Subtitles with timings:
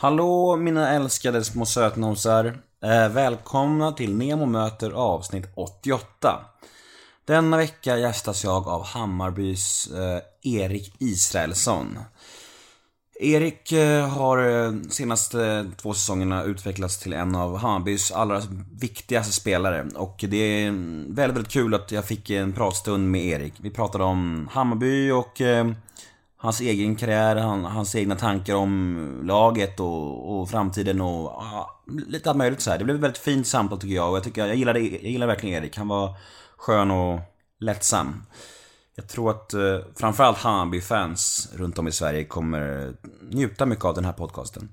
[0.00, 2.58] Hallå mina älskade små sötnosar.
[2.82, 6.40] Eh, välkomna till Nemo möter avsnitt 88.
[7.24, 11.98] Denna vecka gästas jag av Hammarbys eh, Erik Israelsson.
[13.20, 18.42] Erik eh, har eh, senaste eh, två säsongerna utvecklats till en av Hammarbys allra
[18.80, 23.24] viktigaste spelare och det är mm, väldigt, väldigt kul att jag fick en pratstund med
[23.24, 23.54] Erik.
[23.56, 25.66] Vi pratade om Hammarby och eh,
[26.40, 32.30] hans egen karriär, han, hans egna tankar om laget och, och framtiden och ja, lite
[32.30, 32.78] allt möjligt så här.
[32.78, 35.26] Det blev ett väldigt fint samtal tycker jag och jag, tycker, jag, gillade, jag gillar
[35.26, 35.76] verkligen Erik.
[35.76, 36.14] Han var
[36.56, 37.20] skön och
[37.60, 38.22] lättsam.
[38.94, 42.92] Jag tror att eh, framförallt Hammarby-fans runt om i Sverige kommer
[43.30, 44.72] njuta mycket av den här podcasten.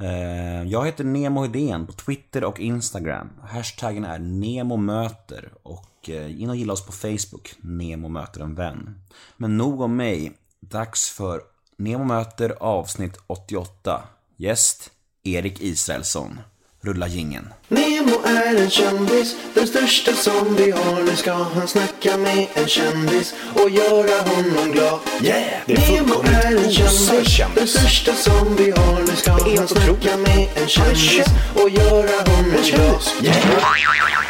[0.00, 3.30] Eh, jag heter Nemo Hedén på Twitter och Instagram.
[3.42, 9.00] Hashtaggen är NEMOMÖTER och eh, in och gilla oss på Facebook, Nemo möter en vän.
[9.36, 10.32] Men nog om mig.
[10.70, 11.40] Dags för
[11.78, 14.02] Nemo möter avsnitt 88.
[14.36, 14.90] Gäst
[15.24, 16.40] Erik Israelsson.
[16.80, 17.48] Rulla gingen.
[17.68, 21.02] Nemo är en kändis, den största som vi har.
[21.02, 25.00] Nu ska han snacka med en kändis och göra honom glad.
[25.22, 25.60] Yeah!
[25.66, 27.56] Det är Nemo fullkomligt är en osar kändis, kändis.
[27.56, 29.00] den största som vi har.
[29.00, 30.28] Nu ska är han helt snacka otroligt.
[30.28, 33.02] med en kändis och göra honom glad.
[33.22, 34.25] Yeah!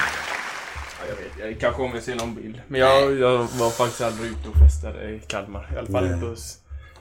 [1.46, 2.60] Ja, jag vet, jag kanske kommer se någon bild.
[2.68, 5.70] Men jag, jag var faktiskt aldrig ute och festade i Kalmar.
[5.74, 6.58] I alla fall inte hos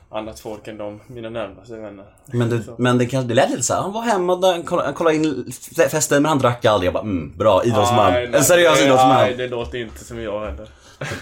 [0.10, 2.06] annat folk än de, mina närmaste vänner.
[2.26, 2.76] Men det, Så.
[2.78, 5.52] men det, kanske, det lät lite såhär, han var hemma, där, kolla, kolla in
[5.90, 6.88] festen men han drack aldrig.
[6.88, 8.12] Jag bara, mm, bra, idrottsman.
[8.14, 9.16] Nej, nej, en seriös nej, idrottsman.
[9.16, 10.70] Nej, det låter inte som jag heller.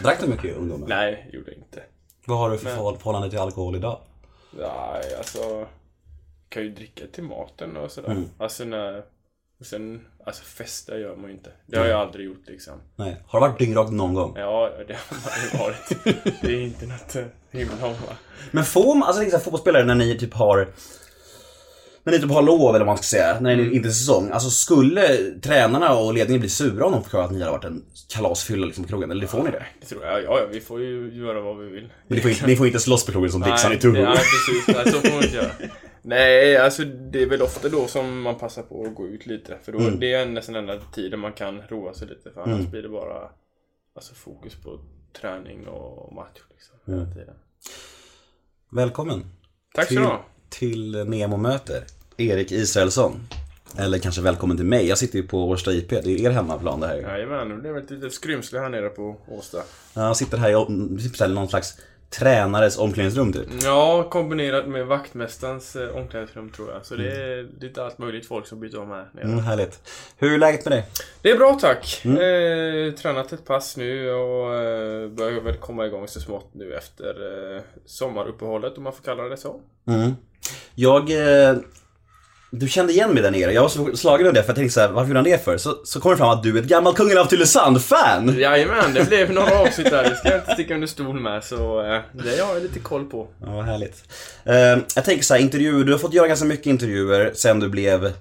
[0.04, 0.88] Drack du mycket ungdomar?
[0.88, 1.84] Nej, gjorde jag inte.
[2.26, 4.00] Vad har du för Men- förhåll- förhållande till alkohol idag?
[4.58, 5.66] Nej, alltså...
[6.50, 8.10] Kan ju dricka till maten och sådär.
[8.12, 8.30] Mm.
[8.38, 9.04] Alltså när...
[9.60, 11.50] Och sen, alltså festa gör man ju inte.
[11.66, 12.74] Det har jag aldrig gjort liksom.
[12.96, 13.22] Nej.
[13.28, 14.34] Har du varit dyngrak någon gång?
[14.38, 16.04] Ja, det har ju varit.
[16.42, 17.96] Det är inte något eh, himla?
[18.52, 20.68] Men får man, alltså här, fotbollsspelare när ni typ har
[22.06, 24.30] när ni typ har lov eller vad man ska säga, när ni inte är säsong.
[24.32, 27.84] Alltså skulle tränarna och ledningen bli sura om de förklarar att ni har varit en
[28.14, 29.12] kalasfylla liksom på krogen?
[29.12, 29.66] Eller får ni det?
[29.82, 30.24] Det tror jag.
[30.24, 31.90] Ja, ja, vi får ju göra vad vi vill.
[32.08, 33.94] Men ni får, inte, ni får inte slåss på krogen som Dixon i Togo?
[33.94, 34.76] Nej, precis.
[34.76, 35.52] Nej, så får man inte göra.
[36.06, 39.58] Nej, alltså det är väl ofta då som man passar på att gå ut lite.
[39.64, 40.00] För då, Mm.
[40.00, 42.32] det är nästan enda tiden man kan roa sig lite.
[42.32, 43.30] För annars blir det bara
[43.96, 44.80] alltså, fokus på
[45.22, 46.40] träning och match.
[46.52, 47.36] Liksom, hela tiden.
[48.72, 49.26] Välkommen
[49.74, 50.26] Tack så till, du ha.
[50.50, 51.84] till Nemo möter
[52.18, 53.20] Erik Israelsson.
[53.78, 54.88] Eller kanske välkommen till mig.
[54.88, 56.96] Jag sitter ju på Årsta IP, det är er hemmaplan det här.
[56.96, 59.58] Jajamän, det blev ett litet skrymsle här nere på Åsta.
[59.94, 60.50] Jag sitter här
[61.30, 61.78] i någon slags
[62.20, 63.48] tränares omklädningsrum typ.
[63.64, 66.86] Ja, kombinerat med vaktmästarens eh, omklädningsrum tror jag.
[66.86, 67.30] Så det Mm.
[67.40, 69.24] är lite allt möjligt folk som byter om här nere.
[69.26, 69.80] Mm, härligt.
[70.18, 70.86] Hur är läget med dig?
[71.22, 72.02] Det är bra tack.
[72.06, 72.18] Mm.
[72.18, 77.56] Eh, tränat ett pass nu och eh, börjar väl komma igång så smått nu efter
[77.56, 79.62] eh, sommaruppehållet om man får kalla det så.
[79.88, 80.12] Mm.
[80.76, 81.10] Jag...
[82.56, 83.54] Du kände igen mig där nere.
[83.54, 85.44] Jag var så slagen av det för jag tänkte så här, varför gjorde han det
[85.44, 85.58] för?
[85.58, 88.40] Så, så kom det fram att du är ett gammalt Kungen av Tylösand-fan!
[88.40, 90.10] Jajamän, det blev några avsnitt där.
[90.10, 93.06] Det ska jag inte sticka under stol med så eh, det har jag lite koll
[93.06, 93.28] på.
[93.42, 94.04] Ja, vad härligt.
[94.46, 94.56] Eh,
[94.96, 98.04] jag tänker så här, intervjuer, du har fått göra ganska mycket intervjuer sen du blev,
[98.04, 98.14] jag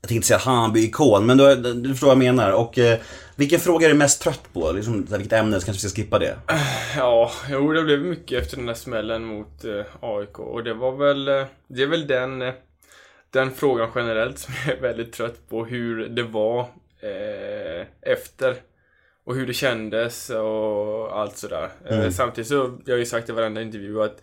[0.00, 2.52] tänkte inte säga Hammarby-ikon, men du, du förstår vad jag menar.
[2.52, 2.98] Och eh,
[3.36, 4.72] vilken fråga är du mest trött på?
[4.72, 6.36] Liksom, vilket ämne, så kanske vi ska skippa det.
[6.96, 9.70] Ja, jo det blev mycket efter den där smällen mot eh,
[10.00, 11.24] AIK och det var väl,
[11.68, 12.42] det är väl den,
[13.30, 16.60] den frågan generellt som jag är väldigt trött på hur det var
[17.00, 18.56] eh, efter
[19.24, 21.70] och hur det kändes och allt sådär.
[21.84, 24.22] Eh, samtidigt så, jag har ju sagt i varenda intervju att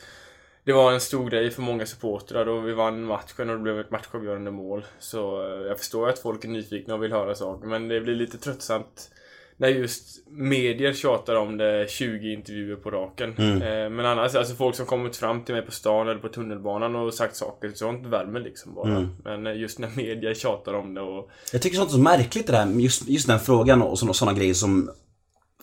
[0.63, 3.79] det var en stor grej för många supportrar och vi vann matchen och det blev
[3.79, 4.85] ett matchavgörande mål.
[4.99, 8.15] Så eh, jag förstår att folk är nyfikna och vill höra saker men det blir
[8.15, 9.11] lite tröttsamt
[9.57, 13.29] när just medier tjatar om det 20 intervjuer på raken.
[13.37, 16.95] Eh, men annars, alltså folk som kommit fram till mig på stan eller på tunnelbanan
[16.95, 19.09] och sagt saker, sånt värmer liksom bara.
[19.23, 21.29] Men eh, just när medier tjatar om det och...
[21.51, 24.33] Jag tycker sånt är så märkligt det där, just, just den frågan och såna, såna
[24.33, 24.89] grejer som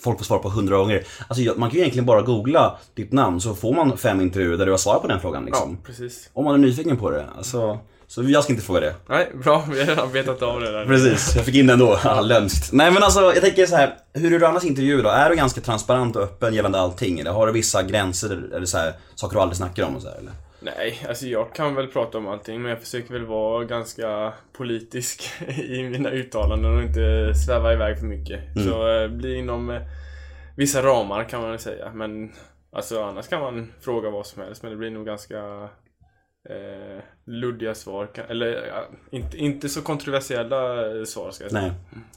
[0.00, 1.04] folk får svara på hundra gånger.
[1.28, 4.66] Alltså man kan ju egentligen bara googla ditt namn så får man fem intervjuer där
[4.66, 5.70] du har svarat på den frågan liksom.
[5.70, 6.30] Ja, precis.
[6.32, 7.26] Om man är nyfiken på det.
[7.36, 7.78] Alltså,
[8.12, 8.94] så jag ska inte fråga det.
[9.08, 9.64] Nej, bra.
[9.70, 10.86] Vi har redan betat av det där.
[10.86, 11.98] Precis, jag fick in den då.
[12.04, 12.72] Ja, lömskt.
[12.72, 13.94] Nej men alltså, jag tänker så här.
[14.12, 15.08] Hur är du annars i intervjuer då?
[15.08, 17.20] Är du ganska transparent och öppen gällande allting?
[17.20, 20.08] Eller har du vissa gränser, eller så här, saker du aldrig snackar om och så
[20.08, 20.32] här, eller?
[20.60, 25.30] Nej, alltså jag kan väl prata om allting men jag försöker väl vara ganska politisk
[25.48, 28.40] i mina uttalanden och inte sväva iväg för mycket.
[28.64, 29.82] Så eh, bli inom eh,
[30.56, 31.92] vissa ramar kan man väl säga.
[31.94, 32.32] Men
[32.72, 35.68] alltså annars kan man fråga vad som helst men det blir nog ganska
[36.50, 38.08] eh, luddiga svar.
[38.28, 41.62] Eller ja, inte, inte så kontroversiella eh, svar ska jag säga.
[41.62, 41.72] Nej.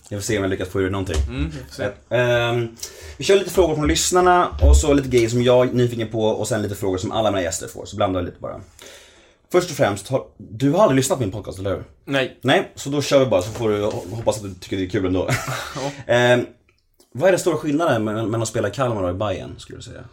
[0.10, 1.22] Jag får se om jag lyckas få ur någonting.
[1.30, 1.90] Mm, se.
[2.10, 2.76] Ehm,
[3.18, 6.22] vi kör lite frågor från lyssnarna och så lite grejer som jag är nyfiken på
[6.22, 7.86] och sen lite frågor som alla mina gäster får.
[7.86, 8.62] Så blandar vi lite bara.
[9.52, 11.84] Först och främst, har, du har aldrig lyssnat på min podcast, eller hur?
[12.06, 12.40] Nej.
[12.42, 13.84] Nej, så då kör vi bara så får du
[14.16, 15.28] hoppas att du tycker det är kul ändå.
[16.08, 16.40] eh,
[17.12, 19.84] vad är den stora skillnaden mellan att spela i Kalmar och i Bayern skulle du
[19.84, 20.04] säga?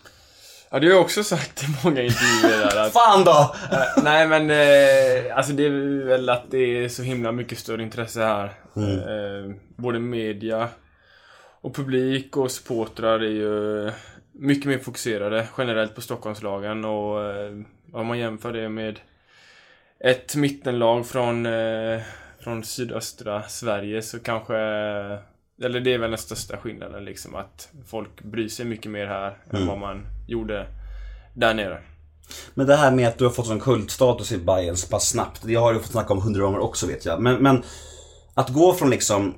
[0.74, 3.54] Ja, det har också sagt i många intervjuer där att Fan då!
[3.72, 7.82] Eh, nej men, eh, alltså det är väl att det är så himla mycket större
[7.82, 8.44] intresse här.
[8.76, 10.68] Eh, både media
[11.60, 13.90] och publik och supportrar är ju
[14.32, 17.52] mycket mer fokuserade generellt på Stockholmslagen och eh,
[17.92, 19.00] om man jämför det med
[20.00, 22.00] ett mittenlag från, eh,
[22.40, 24.56] från sydöstra Sverige så kanske
[25.62, 29.36] eller det är väl den största skillnaden liksom att folk bryr sig mycket mer här
[29.50, 30.66] än vad man gjorde
[31.34, 31.78] där nere.
[32.54, 35.40] Men det här med att du har fått sån kultstatus i Bayern så pass snabbt,
[35.44, 37.20] det har du fått snacka om hundra gånger också vet jag.
[37.22, 37.62] Men, men
[38.34, 39.34] att gå från liksom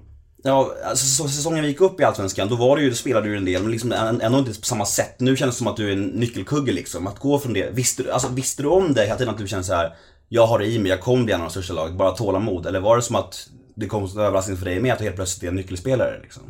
[0.46, 3.28] Ja, alltså så- säsongen vi gick upp i Allsvenskan, då var det ju, då spelade
[3.28, 5.14] du en del, men liksom än- ändå inte på samma sätt.
[5.20, 7.06] Nu känns det som att du är en nyckelkugge liksom.
[7.06, 9.46] Att gå från det, visste du, alltså, visste du om det hela tiden att du
[9.48, 9.94] kände så här.
[10.28, 12.66] Jag har det i mig, jag kommer bli en av de största lag, bara tålamod.
[12.66, 15.04] Eller var det som att det kom som en överraskning för dig med att du
[15.04, 16.42] helt plötsligt är en nyckelspelare liksom?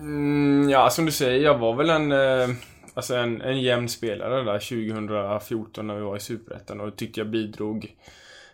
[0.00, 2.48] Mm, ja, som du säger, jag var väl en, eh,
[2.98, 7.30] alltså en, en jämn spelare där 2014 när vi var i Superettan och tyckte jag
[7.30, 7.96] bidrog.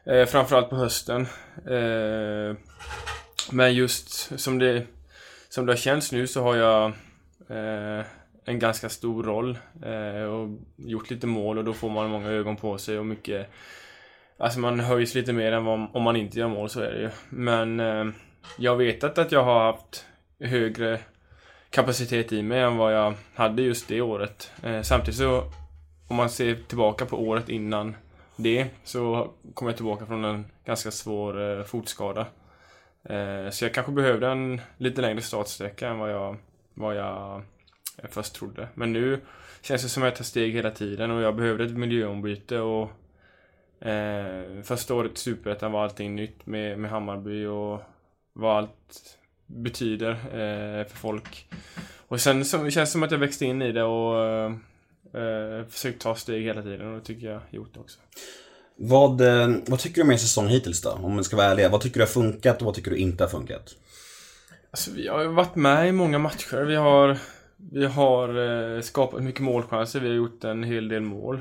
[0.05, 1.20] Eh, framförallt på hösten.
[1.67, 2.56] Eh,
[3.52, 4.87] men just som det,
[5.49, 6.85] som det har känts nu så har jag
[7.49, 8.05] eh,
[8.44, 12.56] en ganska stor roll eh, och gjort lite mål och då får man många ögon
[12.56, 13.50] på sig och mycket
[14.38, 17.00] Alltså man höjs lite mer än vad, om man inte gör mål, så är det
[17.00, 17.11] ju.
[17.29, 18.05] Men eh,
[18.58, 20.06] jag vet att, att jag har haft
[20.41, 21.00] högre
[21.75, 24.53] kapacitet i mig än vad jag hade just det året.
[24.62, 25.44] Eh, samtidigt så,
[26.09, 27.97] om man ser tillbaka på året innan
[28.37, 32.26] det, så kom jag tillbaka från en ganska svår eh, fotskada.
[33.05, 36.37] Eh, så jag kanske behövde en lite längre startsträcka än vad jag,
[36.75, 37.43] vad jag
[37.99, 38.69] eh, först trodde.
[38.75, 39.20] Men nu
[39.62, 42.91] känns det som att jag tar steg hela tiden och jag behövde ett miljöombyte och
[43.85, 47.81] Eh, första året i Superettan var allting nytt med, med Hammarby och
[48.32, 51.46] var allt betyder eh, för folk.
[52.08, 54.52] Och sen så, känns det som att jag växte in i det och eh,
[55.14, 57.99] eh, försökt ta steg hela tiden och det tycker jag gjort också.
[58.76, 60.91] Vad, eh, vad tycker du med säsongen hittills då?
[60.91, 61.70] Om man ska vara ärlig.
[61.70, 63.75] Vad tycker du har funkat och vad tycker du inte har funkat?
[64.70, 66.64] Alltså, vi har varit med i många matcher.
[66.64, 67.19] Vi har,
[67.73, 68.29] vi har
[68.75, 70.00] eh, skapat mycket målchanser.
[70.00, 71.41] Vi har gjort en hel del mål.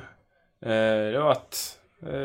[0.59, 1.77] Det har varit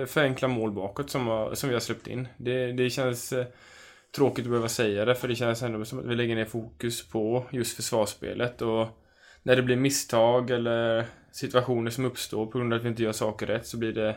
[0.07, 2.29] för enkla mål bakåt som, har, som vi har släppt in.
[2.37, 3.33] Det, det känns
[4.17, 7.09] tråkigt att behöva säga det, för det känns ändå som att vi lägger ner fokus
[7.09, 8.63] på just försvarsspelet.
[8.63, 8.89] Och
[9.43, 13.13] när det blir misstag eller situationer som uppstår på grund av att vi inte gör
[13.13, 14.17] saker rätt så blir det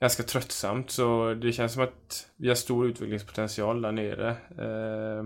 [0.00, 0.90] ganska tröttsamt.
[0.90, 4.28] Så det känns som att vi har stor utvecklingspotential där nere.
[4.58, 5.24] Eh,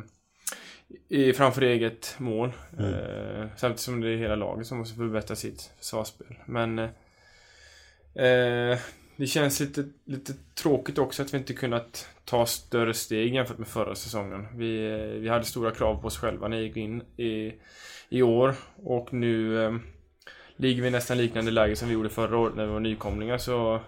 [1.08, 2.52] i, framför eget mål.
[2.78, 6.34] Eh, samtidigt som det är hela laget som måste förbättra sitt försvarsspel.
[6.46, 8.78] Men eh,
[9.16, 13.68] det känns lite, lite tråkigt också att vi inte kunnat ta större steg jämfört med
[13.68, 14.46] förra säsongen.
[14.54, 14.78] Vi,
[15.20, 17.52] vi hade stora krav på oss själva när vi gick in i,
[18.08, 19.74] i år och nu eh,
[20.56, 23.38] ligger vi i nästan liknande läge som vi gjorde förra året när vi var nykomlingar.
[23.38, 23.80] Så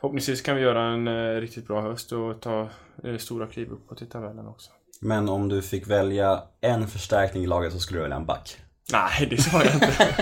[0.00, 2.68] förhoppningsvis kan vi göra en eh, riktigt bra höst och ta
[3.04, 4.70] eh, stora kliv uppåt i tabellen också.
[5.00, 8.56] Men om du fick välja en förstärkning i laget så skulle du välja en back.
[8.92, 9.88] Nej, det sa jag inte.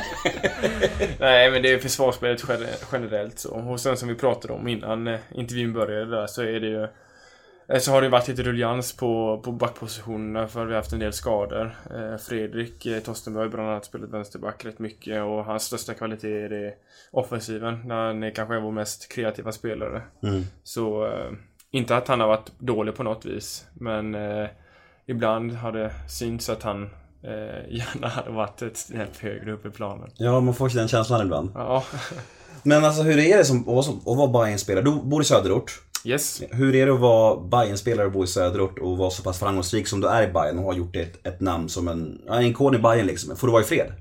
[1.21, 3.55] Nej, men det är försvarsspelet gener- generellt så.
[3.55, 6.83] Och sen som vi pratade om innan eh, intervjun började där så är det ju
[7.69, 10.99] eh, så har det varit lite ruljans på, på backpositionerna för vi har haft en
[10.99, 11.77] del skador.
[11.95, 16.49] Eh, Fredrik Tostenberg har bland annat spelat vänsterback rätt mycket och hans största kvalitet är
[16.49, 16.75] det
[17.11, 17.83] offensiven.
[17.85, 20.03] När han är kanske är vår mest kreativa spelare.
[20.23, 20.43] Mm.
[20.63, 21.13] Så
[21.71, 24.49] inte att han har varit dålig på något vis, men eh,
[25.07, 26.91] ibland har det synts att han
[27.23, 30.11] eh, gärna hade varit ett snäpp högre upp i planen.
[30.17, 31.51] Ja, man får den känslan ibland.
[31.55, 31.85] Ja,
[32.63, 34.85] Men alltså hur är det som, att vara Bayern-spelare?
[34.85, 35.81] Du bor i söderort.
[36.05, 36.43] yes.
[36.51, 39.89] Hur är det att vara Bayern-spelare och bo i söderort och vara så pass framgångsrik
[39.89, 42.75] som du är i Bayern och har gjort ett, ett namn som en, en ikon
[42.75, 43.37] i Bayern liksom?
[43.37, 43.93] Får du vara i fred?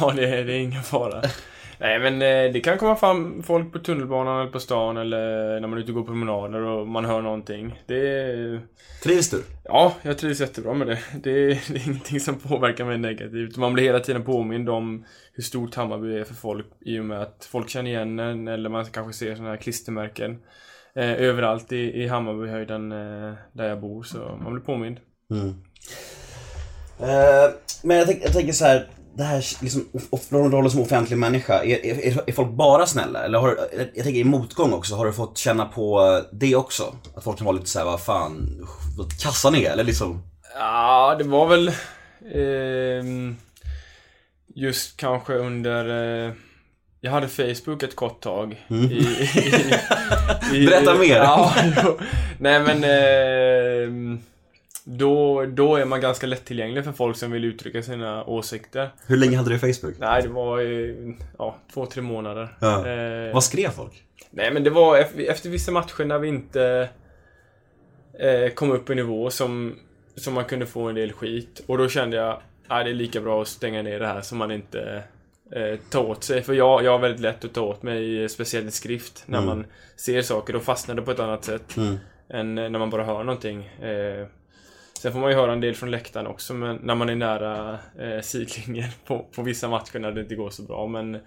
[0.00, 1.22] Ja, det, är- det är ingen fara.
[1.80, 5.68] Nej, men eh, det kan komma fram folk på tunnelbanan eller på stan eller när
[5.68, 7.82] man är ute och går promenader och man hör någonting.
[7.86, 8.60] Det.
[9.02, 9.42] Trivs du?
[9.64, 10.98] Ja, jag trivs jättebra med det.
[11.22, 13.56] Det är, det är ingenting som påverkar mig negativt.
[13.56, 17.22] Man blir hela tiden påmind om hur stort Hammarby är för folk i och med
[17.22, 20.38] att folk känner igen en eller man kanske ser sådana här klistermärken
[20.94, 24.02] eh, överallt i, i Hammarbyhöjden eh, där jag bor.
[24.02, 24.98] Så man blir påmind.
[27.00, 27.50] Eh,
[27.82, 28.88] men jag, tänk, jag tänker så här.
[29.16, 29.84] Det här liksom,
[30.30, 33.24] rollen som offentlig människa, är, är, är folk bara snälla?
[33.24, 33.58] Eller har
[33.94, 36.94] jag tänker i motgång också, har du fått känna på det också?
[37.14, 38.66] Att folk kan vara lite såhär, vad fan,
[38.98, 39.70] vad kassan är?
[39.70, 40.22] Eller liksom,
[40.54, 41.72] Ja, det var väl
[42.34, 43.36] ehm,
[44.54, 45.88] just kanske under
[46.28, 46.32] eh,
[47.00, 48.64] Jag hade Facebook ett kort tag.
[48.68, 49.06] I, i,
[50.52, 51.16] i, Berätta mer.
[51.16, 51.98] Ja, jo.
[52.38, 52.84] Nej men...
[52.84, 54.20] Eh,
[54.84, 58.90] då, då är man ganska lättillgänglig för folk som vill uttrycka sina åsikter.
[59.06, 59.94] Hur länge hade du Facebook?
[59.98, 60.60] Nej, det var
[61.38, 62.56] ja, två, tre månader.
[62.60, 62.86] Ja.
[62.88, 64.04] Eh, Vad skrev folk?
[64.30, 66.88] Nej men det var efter, efter vissa matcher när vi inte
[68.20, 69.78] eh, kom upp i nivå som,
[70.16, 71.62] som man kunde få en del skit.
[71.66, 74.34] Och då kände jag att det är lika bra att stänga ner det här så
[74.34, 75.02] man inte
[75.52, 76.42] eh, tar åt sig.
[76.42, 79.22] För jag, jag har väldigt lätt att ta åt mig, speciellt i skrift.
[79.26, 79.48] När Mm.
[79.48, 81.96] man ser saker, då fastnar det på ett annat sätt Mm.
[82.30, 83.64] än när man bara hör någonting.
[83.82, 84.26] Eh,
[85.00, 87.78] sen får man ju höra en del från läktaren också men när man är nära
[87.98, 90.86] eh, sidlinjen på, på vissa matcher när det inte går så bra.
[90.86, 91.18] Men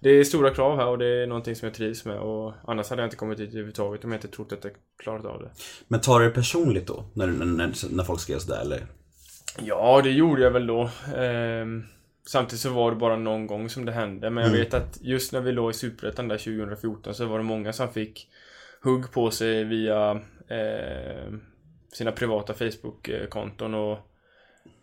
[0.00, 2.90] det är stora krav här och det är någonting som jag trivs med och annars
[2.90, 5.50] hade jag inte kommit hit överhuvudtaget om jag inte trott att jag klarat av det.
[5.88, 7.04] Men tar du det personligt då?
[7.14, 8.80] När, när, när, folk skrev sådär eller?
[9.60, 10.90] Ja, det gjorde jag väl då.
[11.16, 11.84] Ehm,
[12.26, 14.30] samtidigt så var det bara någon gång som det hände.
[14.30, 14.64] Men jag Mm.
[14.64, 17.92] vet att just när vi låg i Superettan där 2014 så var det många som
[17.92, 18.28] fick
[18.82, 20.10] hugg på sig via
[20.48, 21.32] eh,
[21.92, 23.98] sina privata Facebook-konton och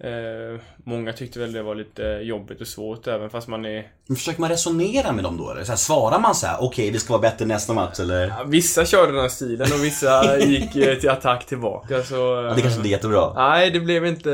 [0.06, 3.92] eh, många tyckte väl det var lite jobbigt och svårt även fast man är...
[4.08, 5.64] Men försöker man resonera med dem då eller?
[5.64, 8.28] Så här, svarar man så här: okej vi ska vara bättre nästa match eller?
[8.28, 12.16] Ja, Vissa körde den här stilen och vissa gick eh, till attack tillbaka så...
[12.16, 13.34] Ja, det kanske inte är jättebra.
[13.36, 14.34] Nej, det blev inte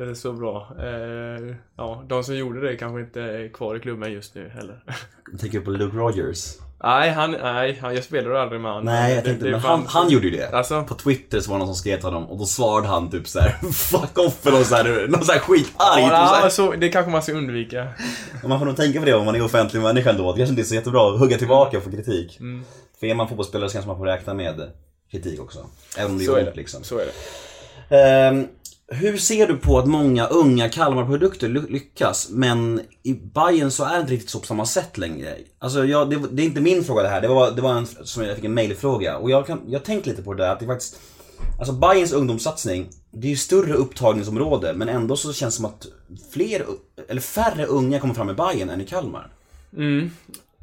[0.00, 0.68] eh, så bra.
[0.78, 4.84] Eh, ja, de som gjorde det kanske inte är kvar i klubben just nu heller.
[5.30, 6.56] Jag tänker på Luke Rogers.
[6.82, 8.84] Nej, han, nej, han, jag spelade aldrig med honom.
[8.84, 10.50] Nej, jag Det- tänkte, det men fann- han, han gjorde ju det.
[10.56, 10.82] Alltså?
[10.82, 13.28] På Twitter så var det någon som skrev till honom och då svarade han typ
[13.28, 16.02] så här: Fuck off eller något så här, något så här skitarg.
[16.02, 17.86] Ja, typ så så, det kanske man ska undvika.
[18.44, 20.32] Man får nog tänka på det om man är offentlig människa ändå.
[20.32, 22.40] Det kanske inte är så jättebra att hugga tillbaka och få kritik.
[22.40, 22.64] Mm.
[23.00, 24.70] För är man fotbollsspelare så kanske man får räkna med
[25.10, 25.58] kritik också.
[25.98, 26.56] Även om det gör är ont det.
[26.56, 26.84] liksom.
[26.84, 27.12] Så är det.
[27.96, 28.46] Ehm,
[28.92, 34.00] hur ser du på att många unga Kalmarprodukter lyckas, men i Bayern så är det
[34.00, 35.36] inte riktigt så på samma sätt längre?
[35.58, 37.86] Alltså, jag, det, det är inte min fråga det här, det var, det var en,
[37.86, 39.18] som jag fick en mailfråga.
[39.18, 41.00] Och jag, kan, jag tänkte lite på det där, att det faktiskt...
[41.58, 45.86] Alltså Bayerns ungdomssatsning, det är ju större upptagningsområde, men ändå så känns det som att
[46.32, 46.66] fler,
[47.08, 49.32] eller färre unga kommer fram i Bayern än i Kalmar.
[49.76, 50.10] Mm.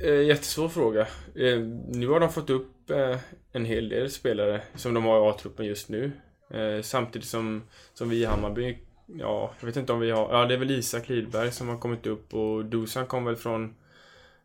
[0.03, 1.01] Eh, jättesvår fråga.
[1.35, 3.17] Eh, nu har de fått upp eh,
[3.51, 6.11] en hel del spelare som de har i A-truppen just nu.
[6.49, 7.63] Eh, samtidigt som,
[7.93, 10.71] som vi i Hammarby, ja, jag vet inte om vi har, ja det är väl
[10.71, 13.75] Isak Lidberg som har kommit upp och Dusan kom väl från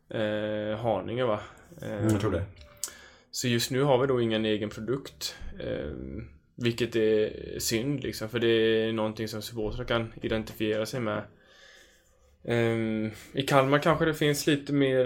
[0.09, 1.39] eh, Haninge va?
[1.81, 2.45] Eh, jag tror det.
[3.31, 5.35] Så just nu har vi då ingen egen produkt.
[5.59, 5.91] Eh,
[6.55, 11.23] vilket är synd liksom, för det är någonting som supportrar kan identifiera sig med.
[12.43, 15.05] Ehm, I Kalmar kanske det finns lite mer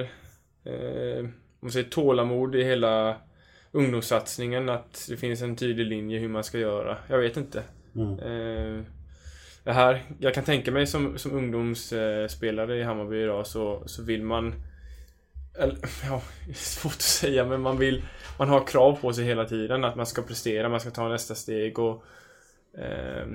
[0.64, 3.18] eh, om man säger tålamod i hela
[3.78, 4.70] ungdomssatsningen.
[4.70, 6.98] Att det finns en tydlig linje hur man ska göra.
[7.08, 7.64] Jag vet inte.
[7.96, 8.20] Mm.
[8.20, 8.84] Eh,
[9.64, 14.24] det här, jag kan tänka mig som, som ungdomsspelare i Hammarby idag så, så vill
[14.24, 14.54] man
[15.60, 16.22] eller, ja,
[16.54, 18.04] svårt att säga men man vill
[18.40, 21.36] Man har krav på sig hela tiden att man ska prestera, man ska ta nästa
[21.36, 22.04] steg och
[22.78, 23.28] eh,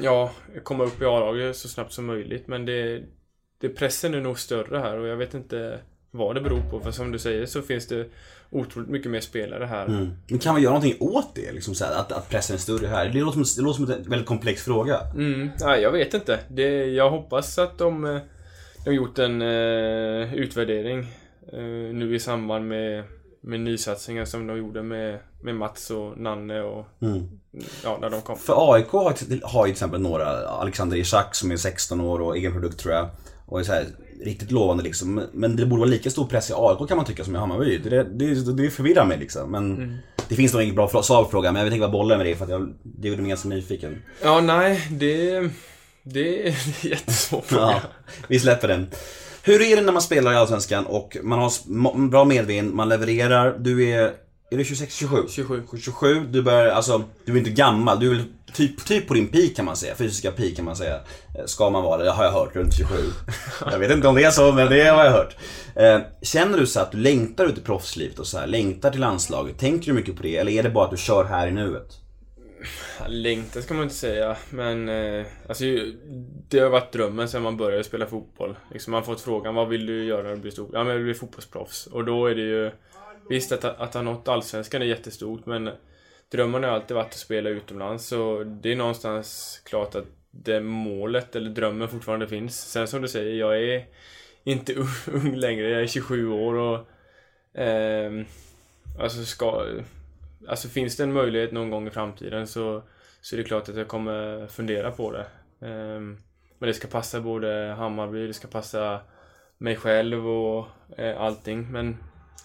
[0.00, 0.32] Ja,
[0.62, 3.02] komma upp i A-laget så snabbt som möjligt men det,
[3.60, 5.80] det Pressen är nog större här och jag vet inte
[6.10, 8.06] vad det beror på för som du säger så finns det
[8.50, 9.86] otroligt mycket mer spelare här.
[9.86, 10.10] Mm.
[10.28, 11.52] Men kan man göra någonting åt det?
[11.52, 13.08] Liksom så här, att, att pressen är större här?
[13.08, 15.00] Det låter, som, det låter som en väldigt komplex fråga.
[15.14, 16.38] Mm, nej, jag vet inte.
[16.48, 18.20] Det, jag hoppas att de, eh,
[18.84, 20.98] de har gjort en eh, utvärdering
[21.52, 23.04] eh, nu i samband med,
[23.40, 27.28] med nysatsningar som de gjorde med, med Mats och Nanne och Mm.
[27.84, 28.38] ja, när de kom.
[28.38, 29.02] För AIK har,
[29.42, 32.94] har ju till exempel några, Alexander Isak som är 16 år och egen produkt tror
[32.94, 33.08] jag.
[33.48, 33.86] Och är så här,
[34.24, 35.22] riktigt lovande liksom.
[35.32, 37.78] Men- det borde vara lika stor press i AIK kan man tycka som i Hammarby.
[37.78, 39.50] Det, det, det förvirrar mig liksom.
[39.50, 41.52] Men det finns nog inget bra svar på frågan.
[41.54, 43.48] Men jag vill tänka bara bolla med det för att jag, det gjorde mig ganska
[43.48, 44.02] nyfiken.
[44.22, 45.40] Ja, nej, det,
[46.02, 46.46] det är
[46.84, 47.62] en jättesvår fråga.
[47.62, 47.80] Ja,
[48.28, 48.86] vi släpper den.
[49.42, 53.58] Hur är det när man spelar i Allsvenskan och man har bra medvind, man levererar,
[53.58, 54.12] du är,
[54.50, 55.16] är du 26, 27?
[55.28, 55.62] 27.
[55.78, 58.24] 27, du börjar, alltså, du är inte gammal, du är väl
[58.54, 60.94] typ, typ på din peak kan man säga, fysiska peak kan man säga.
[61.38, 62.94] Eh, Ska man vara det, det har jag hört, runt 27.
[63.70, 65.36] jag vet inte om det är så, men det har jag hört.
[65.76, 69.00] Eh, Känner du så att du längtar ut i proffslivet och så här, längtar till
[69.00, 69.58] landslaget?
[69.58, 72.00] Tänker du mycket på det, eller är det bara att du kör här i nuet?
[73.08, 75.64] Längtan ska man inte säga, men eh, alltså,
[76.48, 78.56] det har varit drömmen sedan man började spela fotboll.
[78.72, 80.70] Liksom, man har fått frågan, vad vill du göra när du blir stor?
[80.72, 81.86] Ja, men jag vill bli fotbollsproffs.
[81.86, 82.70] Och då är det ju...
[83.28, 85.70] Visst, att, att ha nått Allsvenskan är jättestort, men
[86.30, 88.06] drömmen har alltid varit att spela utomlands.
[88.06, 92.70] Så det är någonstans klart att det målet, eller drömmen, fortfarande finns.
[92.70, 93.86] Sen som du säger, jag är
[94.44, 94.74] inte
[95.12, 95.68] ung, längre.
[95.68, 96.86] Jag är 27 år och...
[97.60, 98.12] eh,
[99.00, 99.66] alltså ska...
[100.48, 102.82] Alltså finns det en möjlighet någon gång i framtiden så,
[103.20, 105.26] så är det klart att jag kommer fundera på det.
[105.66, 106.00] Eh,
[106.58, 109.00] men det ska passa både Hammarby, det ska passa
[109.58, 110.66] mig själv och
[110.98, 111.72] eh, allting.
[111.72, 111.96] Men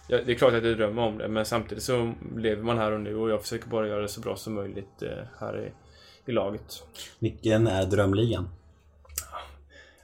[0.07, 2.91] ja, det är klart att jag drömmer om det, men samtidigt så lever man här
[2.91, 5.71] och nu och jag försöker bara göra det så bra som möjligt eh, här i,
[6.25, 6.83] i laget.
[7.19, 8.49] Vilken är drömligan?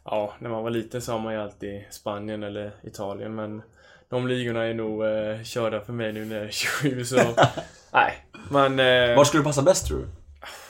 [0.03, 3.61] Ja, när man var liten sa man ju alltid Spanien eller Italien, men
[4.09, 7.15] de ligorna är nog eh, körda för mig nu när jag är 27, så
[7.93, 8.25] nej.
[8.49, 8.79] Man...
[8.79, 10.07] Eh, Var skulle du passa bäst tror du?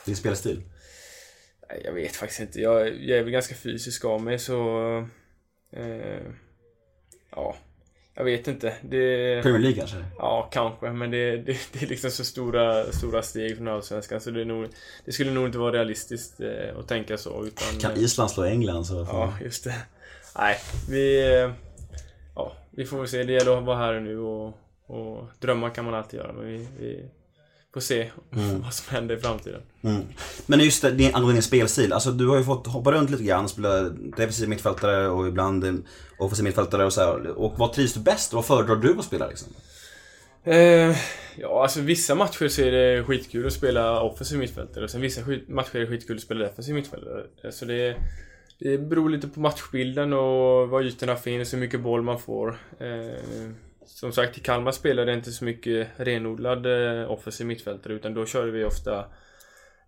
[0.06, 0.62] Din spelstil?
[1.84, 2.62] Jag vet faktiskt inte.
[2.62, 4.80] Jag, jag är väl ganska fysisk av mig så...
[5.74, 6.22] Eh,
[7.32, 7.56] ja,
[8.20, 8.74] jag vet inte.
[8.82, 9.98] Det, Premier League kanske?
[10.18, 10.92] ja, kanske.
[10.92, 14.68] Men det, det, det är liksom så stora, stora steg från Allsvenskan så det, nog,
[15.06, 17.46] det skulle nog inte vara realistiskt eh, att tänka så.
[17.46, 19.08] Utan, Kan Island slå England så...
[19.12, 19.76] Ja, just det.
[20.38, 20.56] Nej,
[20.90, 21.34] vi...
[21.42, 21.52] eh,
[22.36, 23.24] Ja, vi får väl se.
[23.24, 24.54] Det gäller att vara här och nu och,
[24.86, 26.34] och drömma kan man alltid göra.
[26.34, 27.06] Men vi, vi
[27.82, 28.12] får se
[28.64, 29.62] vad som händer i framtiden.
[29.82, 30.02] Mm.
[30.46, 31.94] Men just det, din, angående din spelstil.
[31.94, 35.84] Alltså du har ju fått hoppa runt lite grann, spela defensiv mittfältare och ibland
[36.20, 37.28] offensiv mittfältare och så här.
[37.28, 39.48] Och vad trivs du bäst vad föredrar du att spela liksom?
[40.44, 40.96] Eh,
[41.36, 45.22] ja, alltså vissa matcher så är det skitkul att spela offensiv mittfältare och sen vissa
[45.48, 47.52] matcher är det skitkul att spela defensiv mittfältare.
[47.52, 47.96] Så det,
[48.60, 52.60] det beror lite på matchbilden och var ytorna finns, hur mycket boll man får.
[52.80, 53.52] Eh,
[53.90, 58.26] som sagt, i Kalmar spelade jag inte så mycket renodlad eh, offensiv mittfältare utan då
[58.26, 59.06] körde vi ofta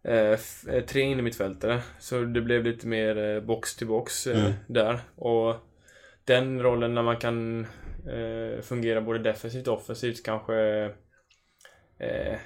[0.04, 0.40] eh,
[0.70, 1.82] eh, tre in i mittfältare.
[2.00, 4.52] Så det blev lite mer eh, box till box eh, Mm.
[4.68, 5.00] där.
[5.16, 5.56] Och
[6.26, 7.66] den rollen när man kan
[8.10, 10.56] eh, fungera både defensivt och offensivt kanske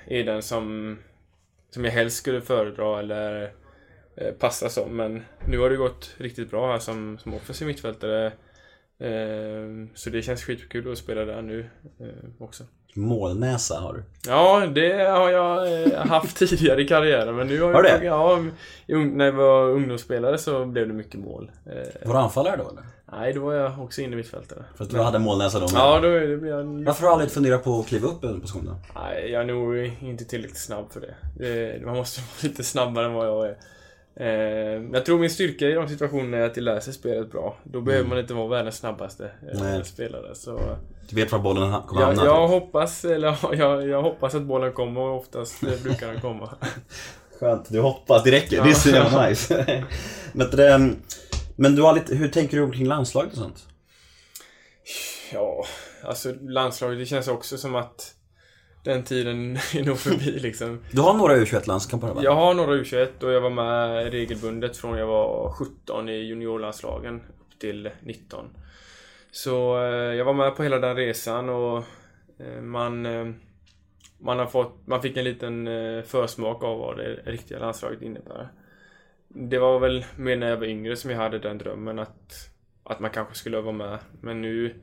[0.08, 0.98] är den som,
[1.70, 3.52] som jag helst skulle föredra eller
[4.40, 4.96] passa som.
[4.98, 8.32] Men nu har det gått riktigt bra här som, som offensiv mittfältare.
[9.00, 12.08] Eh, så det känns skitkul att spela där nu eh,
[12.44, 12.64] också.
[12.98, 14.04] Målnäsa har du.
[14.28, 17.36] Ja, det har jag eh, haft tidigare i karriären.
[17.36, 18.06] Men nu har, Har jag, det?
[18.06, 18.44] ja,
[18.88, 21.52] när jag var ungdomsspelare så blev det mycket mål.
[21.66, 22.84] Eh, Var du anfallare då eller?
[23.12, 24.64] nej, då var jag också inne i mittfältare.
[24.76, 25.76] För att du hade målnäsa då med.
[25.82, 26.64] Ja, då det jag...
[26.86, 29.00] Varför har du aldrig funderat på att kliva upp en position då?
[29.02, 33.14] Nej, jag är nog inte tillräckligt snabb för det man måste vara lite snabbare än
[33.14, 33.58] vad jag är.
[34.20, 34.28] Eh,
[34.94, 37.58] jag tror min styrka i de situationerna är att jag läser spelet bra.
[37.64, 39.86] Då behöver man inte vara världens snabbaste eh, Nej.
[39.86, 40.36] spelare.
[40.36, 40.78] Så
[41.10, 42.26] Du vet var bollen kommer jag, hamna?
[42.26, 42.62] jag typ.
[42.62, 46.50] hoppas, eller jag, jag hoppas att bollen kommer och oftast eh, brukar den komma.
[47.40, 48.24] Skönt, du hoppas.
[48.24, 48.64] Det räcker.
[48.64, 49.84] Det är så jävla nice.
[50.34, 51.02] men,
[51.56, 53.68] men du har lite, hur tänker du kring landslaget och sånt?
[55.34, 55.66] Ja,
[56.04, 58.16] alltså landslaget, det känns också som att
[58.86, 60.80] den tiden är nog förbi liksom.
[60.92, 62.22] Du har några U21-landskamper va?
[62.24, 67.16] Jag har några U21 och jag var med regelbundet från jag var 17 i juniorlandslagen
[67.16, 68.46] upp till 19.
[69.32, 71.84] Så eh, jag var med på hela den resan och
[72.40, 73.26] eh, man, eh,
[74.18, 75.70] man, har fått, man fick en liten
[76.04, 78.48] försmak av vad det riktiga landslaget innebär.
[79.28, 82.50] Det var väl mer när jag var yngre som jag hade den drömmen att,
[82.84, 84.00] att man kanske skulle vara med.
[84.22, 84.76] Men nu,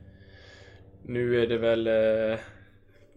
[1.03, 1.87] nu är det väl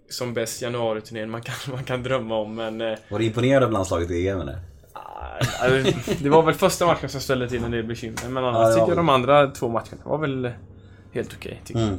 [0.08, 2.54] som bäst januariturnén man kan, man kan drömma om.
[2.54, 4.58] Men eh, Var du imponerad av landslaget i EM eller?
[5.62, 5.92] Alltså,
[6.22, 8.28] det var väl första matchen som ställde till en del bekymmer.
[8.28, 10.50] Men annars Ja, tycker jag de andra två matcherna var väl
[11.12, 11.62] helt okej.
[11.64, 11.98] tycker jag.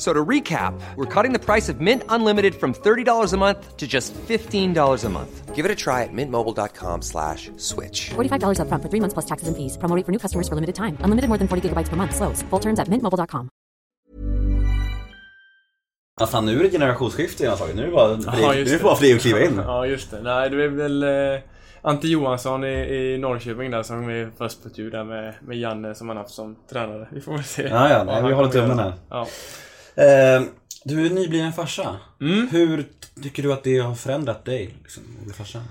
[0.00, 3.86] So to recap, we're cutting the price of Mint Unlimited from $30 a month to
[3.86, 5.54] just $15 a month.
[5.54, 8.08] Give it a try at mintmobile.com slash switch.
[8.16, 9.76] $45 upfront for three months plus taxes and fees.
[9.76, 10.96] Promo rate for new customers for limited time.
[11.04, 12.14] Unlimited more than 40 gigabytes per month.
[12.16, 12.42] Slows.
[12.50, 13.48] Full terms at mintmobile.com.
[16.20, 17.76] Ja, fan nu är det generationsskifte i landslaget.
[17.76, 18.10] Nu är det bara,
[18.40, 19.60] Ja, nu är det bara fler att kliva in.
[19.66, 20.22] Ja, just det.
[20.22, 21.40] Nej, det är väl eh,
[21.82, 25.94] Ante Johansson i, i Norrköping där som är först på tur där med, med Janne
[25.94, 27.08] som han haft som tränare.
[27.10, 27.62] Vi får väl se.
[27.62, 28.92] Ja, ja, nej, vi håller tummen här.
[29.10, 29.26] Ja.
[30.00, 30.42] Eh,
[30.84, 31.96] du är nybliven farsa.
[32.20, 32.48] Mm.
[32.52, 32.84] Hur
[33.22, 34.74] tycker du att det har förändrat dig?
[34.82, 35.02] Liksom,
[35.34, 35.62] farsa?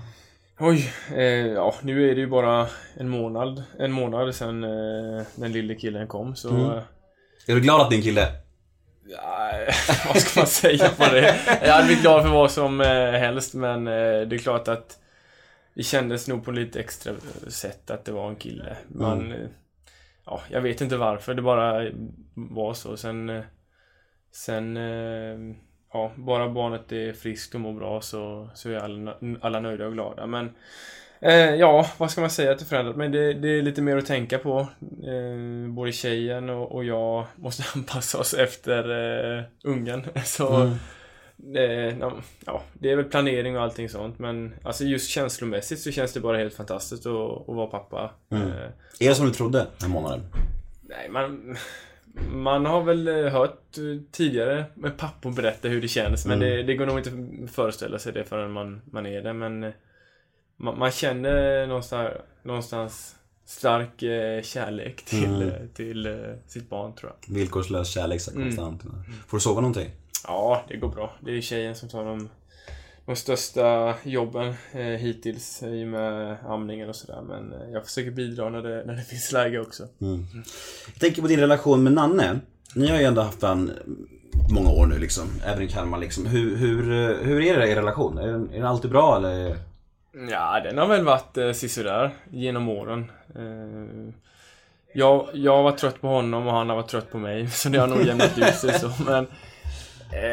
[0.58, 2.66] Oj, eh, ja nu är det ju bara
[2.96, 6.48] en månad, en månad sedan eh, den lille killen kom så...
[6.50, 6.78] Mm.
[7.46, 8.26] Är du glad att din kille...
[9.06, 9.50] Ja,
[10.06, 11.36] vad ska man säga på det?
[11.62, 13.92] Jag hade blivit glad för vad som eh, helst men eh,
[14.28, 14.98] det är klart att
[15.74, 17.12] det kändes nog på lite extra
[17.48, 18.76] sätt att det var en kille.
[18.88, 19.32] Man, Mm.
[19.32, 19.48] eh,
[20.26, 21.90] ja, jag vet inte varför, det bara
[22.34, 22.96] var så.
[22.96, 23.42] Sen,
[24.32, 25.56] sen eh,
[25.92, 29.92] ja, bara barnet är friskt och mår bra så, så är alla, alla nöjda och
[29.92, 30.26] glada.
[30.26, 30.50] Men
[31.22, 33.08] Eh, ja, vad ska man säga att det förändrat mig?
[33.08, 34.58] Det, det är lite mer att tänka på.
[35.06, 38.90] Eh, både tjejen och, och jag måste anpassa oss efter
[39.38, 40.06] eh, ungen.
[40.24, 40.76] Så Mm.
[41.56, 42.10] Eh,
[42.46, 46.20] ja, det är väl planering och allting sånt men alltså just känslomässigt så känns det
[46.20, 48.10] bara helt fantastiskt att, att vara pappa.
[48.30, 48.48] Mm.
[48.48, 48.54] Eh,
[49.00, 50.20] Är det som du trodde den månaden?
[50.82, 51.56] nej, man,
[52.30, 56.62] man har väl eh, hört eh, tidigare med pappor berätta hur det känns men det,
[56.62, 57.10] det går nog inte
[57.44, 59.72] att föreställa sig det förrän man, man är det men eh,
[60.56, 66.14] man, man känner någonstans, någonstans stark eh, kärlek till, eh, till eh,
[66.46, 67.34] sitt barn tror jag.
[67.34, 68.82] Villkorslös kärlek så konstant.
[69.26, 69.90] Får du sova någonting?
[70.26, 71.12] Ja, det går bra.
[71.20, 72.28] Det är tjejen som tar de,
[73.10, 77.22] de största jobben eh, hittills i och med amningen och sådär.
[77.22, 79.88] Men eh, jag försöker bidra när det, när det finns läge också.
[80.86, 82.40] Jag tänker på din relation med Nanne.
[82.74, 83.72] Ni har ju ändå haft en
[84.54, 86.26] många år nu liksom, även i Kalmar liksom.
[86.26, 86.82] Hur, hur,
[87.24, 88.18] hur är det er relation?
[88.18, 89.56] Är den, är den alltid bra eller?
[90.30, 93.10] Ja, den har väl varit eh, sisådär genom åren.
[93.34, 94.14] Eh,
[94.94, 97.48] jag, jag varit trött på honom och han har varit trött på mig.
[97.50, 98.92] Så det har nog jämnat ut sig så.
[99.06, 99.30] Men, eh,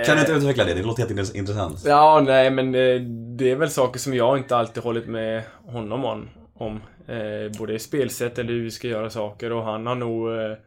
[0.05, 0.73] Kan du inte utveckla det?
[0.73, 1.37] Det låter jätteintressant.
[1.37, 1.83] intressant.
[1.85, 2.99] Ja, nej men det,
[3.37, 6.29] det är väl saker som jag inte alltid hållit med honom om.
[6.53, 10.57] om eh, både spelsätt eller hur vi ska göra saker och han har nog eh,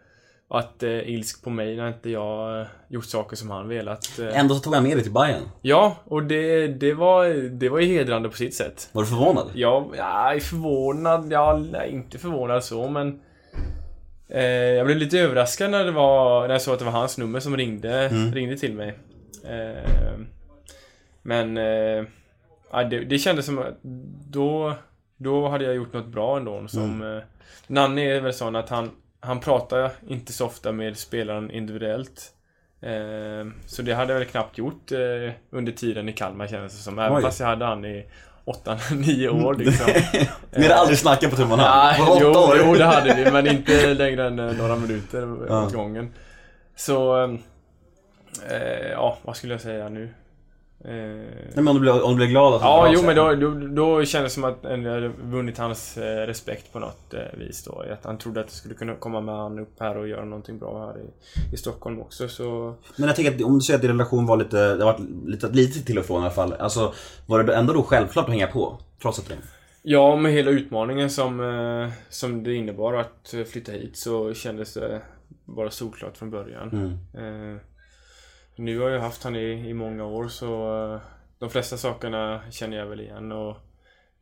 [0.49, 4.19] varit eh, ilsk på mig när inte jag eh, gjort saker som han velat.
[4.19, 4.39] Eh.
[4.39, 5.43] Ändå så tog han med dig till Bayern.
[5.63, 8.89] Ja, och det, det, var, det var ju hedrande på sitt sätt.
[8.93, 9.51] Var du förvånad?
[9.55, 13.21] Jag är förvånad, ja, nej, inte förvånad så men
[14.31, 17.19] eh, Jag blev lite överraskad när det var, när jag såg att det var hans
[17.19, 18.95] nummer som ringde, ringde till mig.
[19.45, 20.19] Eh,
[21.23, 22.05] Men eh,
[22.73, 23.79] ja, det, det kändes som att
[24.31, 24.75] då,
[25.17, 27.23] då hade jag gjort något bra ändå som eh,
[27.67, 28.91] Nanne är väl sån att han,
[29.21, 32.33] han pratar inte så ofta med spelaren individuellt.
[32.83, 36.83] Eh, Så det hade jag väl knappt gjort eh, under tiden i Kalmar kändes det
[36.83, 37.23] som, även Oj.
[37.23, 38.07] fast jag hade han i
[38.65, 39.87] 8-9 år liksom
[40.51, 41.97] Ni hade aldrig snackat på tu man hand?
[41.99, 42.57] Nej, åtta jo, år?
[42.67, 45.63] jo, det hade vi, men inte längre än eh, några minuter Ja.
[45.67, 46.13] åt gången.
[46.77, 47.23] Så...
[48.51, 50.09] Eh, ja, vad skulle jag säga nu?
[50.85, 53.35] Eh, Nej, men om du blev, om du blev glad att ja, jo, men då,
[53.35, 57.39] då, då kändes det som att jag hade vunnit hans eh, respekt på något eh,
[57.39, 57.85] vis då.
[57.93, 60.59] Att han trodde att jag skulle kunna komma med han upp här och göra någonting
[60.59, 62.75] bra här i, i Stockholm också, så...
[62.97, 65.49] Men jag tänker att om du säger att din relation var lite, det varit lite,
[65.49, 66.53] lite till och från i alla fall.
[66.53, 66.93] Alltså,
[67.27, 68.79] var det ändå då självklart att hänga på?
[69.03, 69.35] Trots att det...
[69.83, 75.01] Ja, med hela utmaningen som, som det innebar att flytta hit så kändes det
[75.45, 76.99] bara solklart från början.
[77.15, 77.61] Eh,
[78.57, 81.01] nu har jag haft han i, i många år så eh,
[81.39, 83.57] de flesta sakerna känner jag väl igen och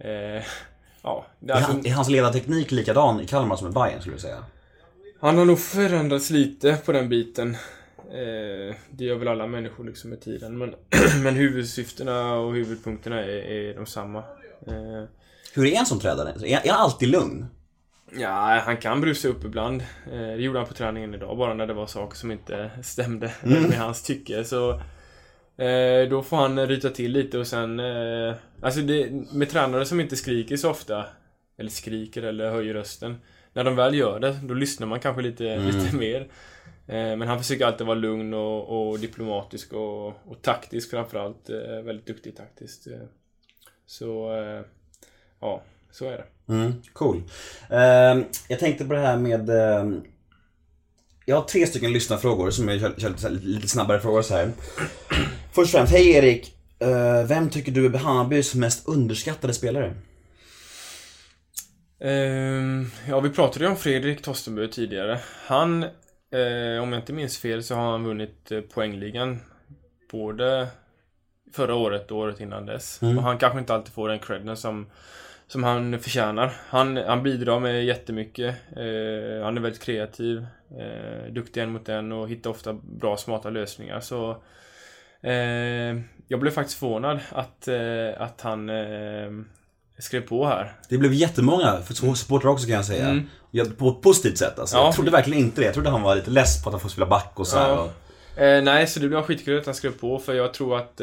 [0.06, 0.42] eh,
[1.02, 4.20] ja, Är, alltså, han, är hans ledarteknik likadan i Kalmar som i Bayern skulle du
[4.20, 4.44] säga?
[5.20, 7.54] han har nog förändrats lite på den biten.
[8.10, 10.74] Eh, det gör väl alla människor liksom med tiden men,
[11.22, 14.18] men huvudsyftena och huvudpunkterna är, är de samma.
[14.66, 15.04] Eh,
[15.54, 16.30] Hur är en som tränare?
[16.30, 17.46] Är, är han alltid lugn?
[18.12, 19.80] Ja, han kan brusa upp ibland.
[20.12, 23.32] Eh, Det gjorde han på träningen idag bara när det var saker som inte stämde
[23.42, 24.44] med hans tycke.
[24.44, 24.70] Så
[25.62, 27.80] eh, då får han ryta till lite och sen...
[27.80, 31.06] Eh, alltså det, med tränare som inte skriker så ofta,
[31.58, 33.16] eller skriker eller höjer rösten.
[33.52, 36.20] När de väl gör det, då lyssnar man kanske lite, lite mer.
[36.86, 41.50] Eh, men han försöker alltid vara lugn och, och diplomatisk och, och taktisk framförallt.
[41.84, 42.86] Väldigt duktig taktiskt.
[43.86, 44.30] Så...
[45.40, 46.52] Ja, så är det.
[46.52, 47.22] Mm, cool.
[47.70, 49.50] Ehm, jag tänkte på det här med...
[49.50, 50.02] ehm,
[51.24, 54.50] jag har tre stycken lyssnarfrågor som jag kör, kör lite, lite snabbare frågor så här.
[55.52, 56.54] Först och främst, hej Erik.
[56.78, 59.94] Eh, vem tycker du är Hammarbys mest underskattade spelare?
[62.00, 65.20] Ehm, ja, vi pratade ju om Fredrik Tostenbø tidigare.
[65.46, 69.38] Han, eh, om jag inte minns fel, så har han vunnit eh, poängligan
[70.10, 70.68] både
[71.52, 72.98] förra året och året innan dess.
[73.02, 74.86] Och han kanske inte alltid får den credden som,
[75.48, 76.52] som han förtjänar.
[76.68, 78.54] Han, han bidrar med jättemycket.
[78.76, 80.46] Eh, han är väldigt kreativ,
[80.78, 84.00] eh, duktig en mot en och hittar ofta bra, smarta lösningar.
[84.00, 84.30] Så
[85.20, 89.30] eh, jag blev faktiskt förvånad att, eh, att han eh,
[89.98, 90.72] skrev på här.
[90.88, 93.22] Det blev jättemånga för supportrar också kan jag säga.
[93.50, 94.76] Ja, på ett positivt sätt alltså.
[94.76, 94.84] Ja.
[94.84, 95.64] Jag trodde verkligen inte det.
[95.64, 97.56] Jag trodde han var lite less på att han får spela back och så.
[97.56, 97.78] Ja.
[97.78, 97.90] Och,
[98.38, 101.00] Eh, nej, så det blev skitkul att han skrev på för jag tror att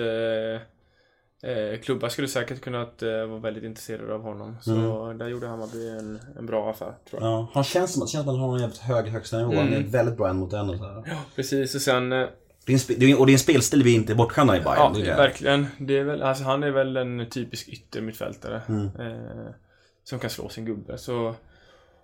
[1.43, 4.57] eh, klubbar skulle säkert kunnat eh, vara väldigt intresserade av honom.
[4.61, 7.31] Så där gjorde Hammarby en, en bra affär, tror jag.
[7.31, 9.55] ja, han känns som, att- känns som att han har en jävligt hög högsta nivå.
[9.55, 11.03] Han är väldigt bra en mot en och så här.
[11.35, 12.11] Precis, och sen...
[12.11, 12.27] Eh,
[12.65, 14.77] Det är en, och det är en spelstil vi inte är bortskämda i Bayern.
[14.77, 15.67] ja, det verkligen.
[15.79, 18.61] Det är väl, alltså, han är väl en typisk yttermittfältare.
[18.99, 19.51] Eh,
[20.03, 20.97] som kan slå sin gubbe.
[20.97, 21.35] Så,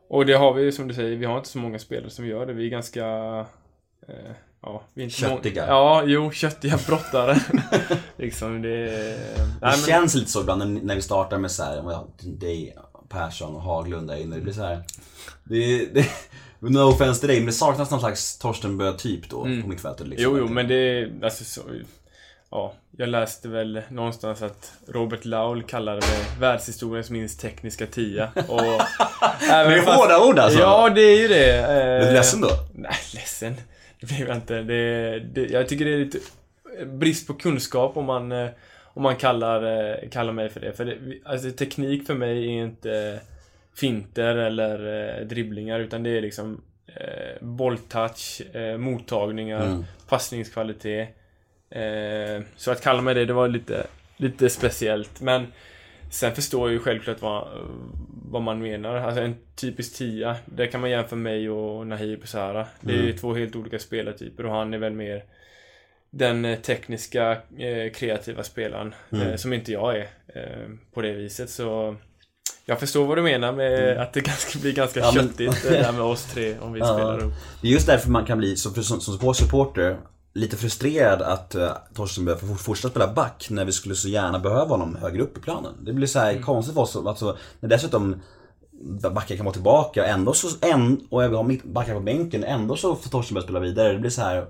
[0.10, 2.46] och det har vi, som du säger, vi har inte så många spelare som gör
[2.46, 2.54] det.
[2.54, 3.06] Vi är ganska...
[4.08, 4.32] Eh,
[4.62, 5.68] ja, vi är inte många- Köttiga.
[5.68, 7.40] Ja, jo, köttiga brottare.
[8.18, 8.70] liksom, det...
[8.86, 11.84] Det Nej, men- känns lite så ibland när, vi startar med så här,
[12.24, 12.76] dig,
[13.10, 14.36] Persson och Haglund där inne.
[14.36, 14.84] Det blir så här.
[15.44, 16.06] Det, det,
[16.60, 20.08] no offense till dig, men det saknas någon slags Torstenbø typ då på mittfältet.
[20.08, 20.26] Liksom.
[20.32, 20.38] Mm.
[20.40, 21.62] Jo, jo, men det är alltså så...
[22.52, 28.32] ja, jag läste väl någonstans att Robert Laul kallade mig världshistoriens minst tekniska tia.
[28.48, 28.62] Och
[29.40, 30.60] Det är hårda ord alltså!
[30.60, 31.58] Ja, det är ju det.
[31.58, 32.50] Eh, Är du ledsen då?
[32.74, 33.56] Nej, ledsen.
[34.02, 34.62] Det blev jag inte.
[34.62, 36.20] Det, det, jag tycker det är lite
[36.86, 38.50] brist på kunskap om man, eh,
[38.94, 39.64] om man kallar,
[40.04, 40.74] eh, kallar mig för det.
[40.74, 43.20] För det, alltså, teknik för mig är inte
[43.76, 49.84] finter eller eh, dribblingar utan det är liksom eh, bolltouch, eh, mottagningar, Mm.
[50.10, 51.10] passningskvalitet.
[51.70, 53.88] Eh, så att kalla mig det, det var lite,
[54.18, 55.22] lite speciellt.
[55.22, 55.48] Men
[56.12, 57.48] sen förstår jag ju självklart vad,
[58.32, 58.96] vad man menar.
[58.96, 62.66] Alltså en typisk tia, där kan man jämföra mig och Nahir Besara.
[62.82, 65.24] Det är ju två helt olika spelartyper och han är väl mer
[66.10, 68.96] den eh, tekniska, eh, kreativa spelaren.
[69.12, 71.50] Eh, som inte jag är eh, på det viset.
[71.50, 71.96] Så
[72.66, 75.70] jag förstår vad du menar med att det ganska, blir ganska Ja, men- köttigt det
[75.70, 76.86] där med oss tre om vi Ja.
[76.94, 77.34] spelar upp.
[77.62, 79.98] Det är just därför man kan bli, som, som, som supporter
[80.34, 84.40] lite frustrerad att uh, Torsten behöver fort- fortsätta spela back när vi skulle så gärna
[84.40, 85.74] behöva honom högre upp i planen.
[85.82, 86.44] Det blir så här Mm.
[86.44, 88.16] konstigt för oss, alltså, när dessutom
[89.12, 92.96] backar kan vara tillbaka ändå så, en, och vi har backar på bänken, ändå så
[92.96, 93.94] får Torsten börja spela vidare.
[93.94, 94.46] Det blir så här.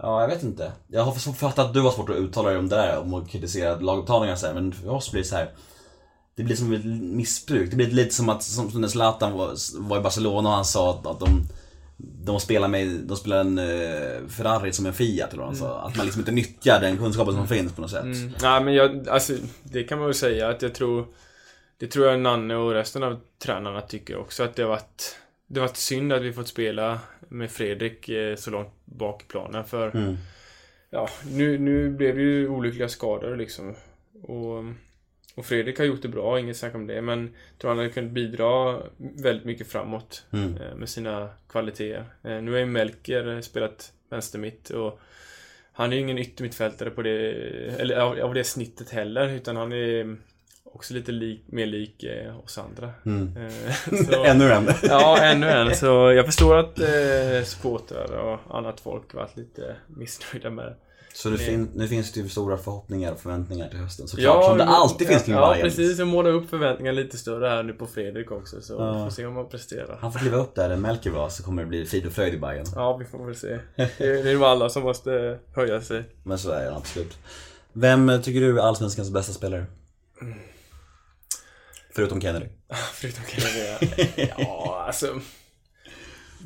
[0.00, 0.72] Ja, jag vet inte.
[0.88, 3.28] Jag har fattat att du har svårt att uttala dig om det där, om att
[3.28, 5.50] kritisera lagupptagningar så här, men för oss blir det så här.
[6.36, 7.70] Det blir som ett missbruk.
[7.70, 9.54] Det blir lite som att, som, som när Zlatan var,
[9.88, 11.42] var i Barcelona och han sa att, att de
[11.96, 15.80] de spelar med, de spelar en eh, Ferrari som en Fiat eller sa.
[15.80, 18.02] Att man liksom inte nyttjar den kunskapen som finns på något sätt.
[18.02, 18.32] Mm.
[18.42, 19.32] Nej men jag, alltså
[19.62, 21.06] det kan man väl säga att jag tror
[21.78, 25.60] Det tror jag Nanne och resten av tränarna tycker också att det har varit Det
[25.60, 29.64] har varit synd att vi fått spela med Fredrik eh, så långt bak i planen
[29.64, 30.16] för Mm.
[30.90, 33.74] Ja, nu, nu blev det ju olyckliga skador liksom
[34.22, 34.64] och,
[35.36, 37.90] och Fredrik har gjort det bra, inget snack om det men jag tror han hade
[37.90, 40.56] kunnat bidra väldigt mycket framåt Mm.
[40.56, 42.04] eh, med sina kvaliteter.
[42.24, 45.00] Eh, Nu har ju Melker eh, spelat vänstermitt och
[45.72, 47.30] han är ju ingen yttermittfältare på det,
[47.78, 50.16] eller av, av det snittet heller, utan han är
[50.76, 52.90] också lite lik, mer lik eh, oss andra.
[53.06, 53.36] Mm.
[53.36, 54.68] Eh, så, Ännu en.
[54.82, 55.76] Ja, ännu en.
[55.76, 60.76] Så jag förstår att eh, supportrar och annat folk varit lite missnöjda med det.
[61.14, 64.44] Så det fin- nu finns det ju stora förhoppningar och förväntningar till hösten såklart.
[64.44, 65.68] som det alltid finns kring Ja, Bayern.
[65.68, 65.98] precis.
[65.98, 68.92] Jag målar upp förväntningarna lite större här nu på Fredrik också, så Ja.
[68.92, 69.98] vi får se om han presterar.
[70.00, 72.34] Han får kliva upp där där Melker var så kommer det bli frid och fröjd
[72.34, 72.66] i Bayern.
[72.74, 73.58] Ja, vi får väl se.
[73.76, 76.04] Det är, nog alla som måste höja sig.
[76.22, 77.18] Men så är det absolut.
[77.72, 79.66] Vem eh, tycker du är Allsvenskans bästa spelare?
[81.96, 82.46] Förutom Kennedy.
[82.94, 84.30] Förutom Kennedy.
[84.38, 85.20] Ja, alltså.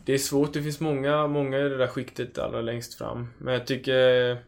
[0.05, 0.53] Det är svårt.
[0.53, 3.29] Det finns många, många i det där skiktet allra längst fram.
[3.39, 4.39] Men jag tycker,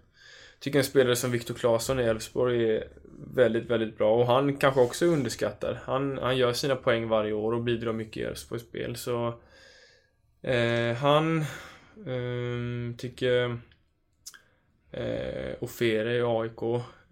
[0.61, 2.89] tycker en spelare som Viktor Claesson i Elfsborg är
[3.35, 4.15] väldigt, väldigt bra.
[4.15, 5.77] Och han kanske också är underskattad.
[5.85, 8.97] Han, han gör sina poäng varje år och bidrar mycket i Elfsborgs spel.
[8.97, 9.41] Så
[10.43, 11.41] eh, han
[12.07, 13.59] eh, tycker
[14.91, 16.63] eh, Ofere i AIK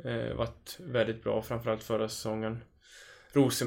[0.04, 2.60] eh, varit väldigt bra, framförallt förra säsongen.
[3.32, 3.66] Rosen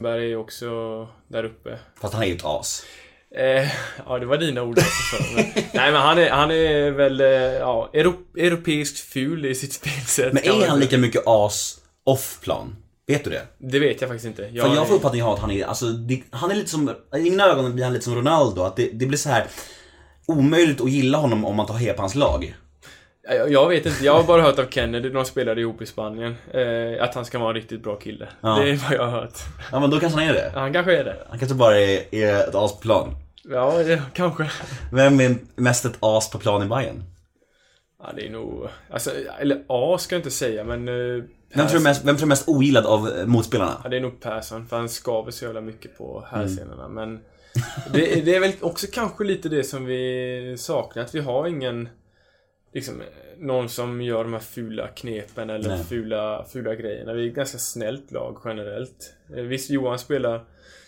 [0.00, 0.68] Berg är ju också
[1.28, 1.78] där uppe.
[2.00, 2.84] Fast han är ju ett as.
[3.36, 3.68] Eh,
[4.06, 5.16] ja, det var dina ord också.
[5.16, 9.54] så, men, nej, men han är, han är väl, eh, ja, europ, europeiskt ful i
[9.54, 10.32] sitt spelsätt.
[10.32, 12.76] Men är han lika mycket as off-plan?
[13.06, 13.42] Vet du det?
[13.58, 14.60] Det vet jag faktiskt inte.
[14.60, 17.44] För jag får uppfattningen att han är, alltså, det, han är lite som, i mina
[17.44, 18.62] ögon blir han lite som Ronaldo.
[18.62, 19.46] Att det, det blir så här
[20.26, 22.54] omöjligt att gilla honom om man tar hela på hans lag.
[23.28, 27.04] Jag, vet inte, jag har bara hört av Kennedy, de spelade ihop i Spanien, eh,
[27.04, 28.28] att han ska vara en riktigt bra kille.
[28.40, 28.48] Ja.
[28.54, 29.38] Det är vad jag har hört.
[29.72, 30.52] Ja men då kanske han är det.
[30.54, 31.16] Han kanske är det.
[31.28, 33.14] Han kanske bara är, är ett as på plan.
[33.44, 34.50] Ja, det, kanske.
[34.92, 37.02] Vem är mest ett as på plan i Bayern?
[38.02, 40.88] Ja, det är nog, alltså, eller A ska jag inte säga, men...
[40.88, 43.80] Eh, Vem tror, mest, vem tror du mest ogillad av eh, motspelarna?
[43.82, 46.40] Ja, det är nog Persson, för han skaver så jävla mycket på Mm.
[46.40, 46.88] hälsenorna.
[46.88, 47.20] Men
[47.92, 51.88] det, det är väl också kanske lite det som vi saknar, att vi har ingen
[52.72, 53.02] liksom,
[53.38, 55.84] någon som gör de här fula knepen eller Nej.
[55.84, 57.12] fula, fula grejerna.
[57.12, 59.14] Vi är ett ganska snällt lag generellt.
[59.36, 60.44] Eh, Visst, Johan spelar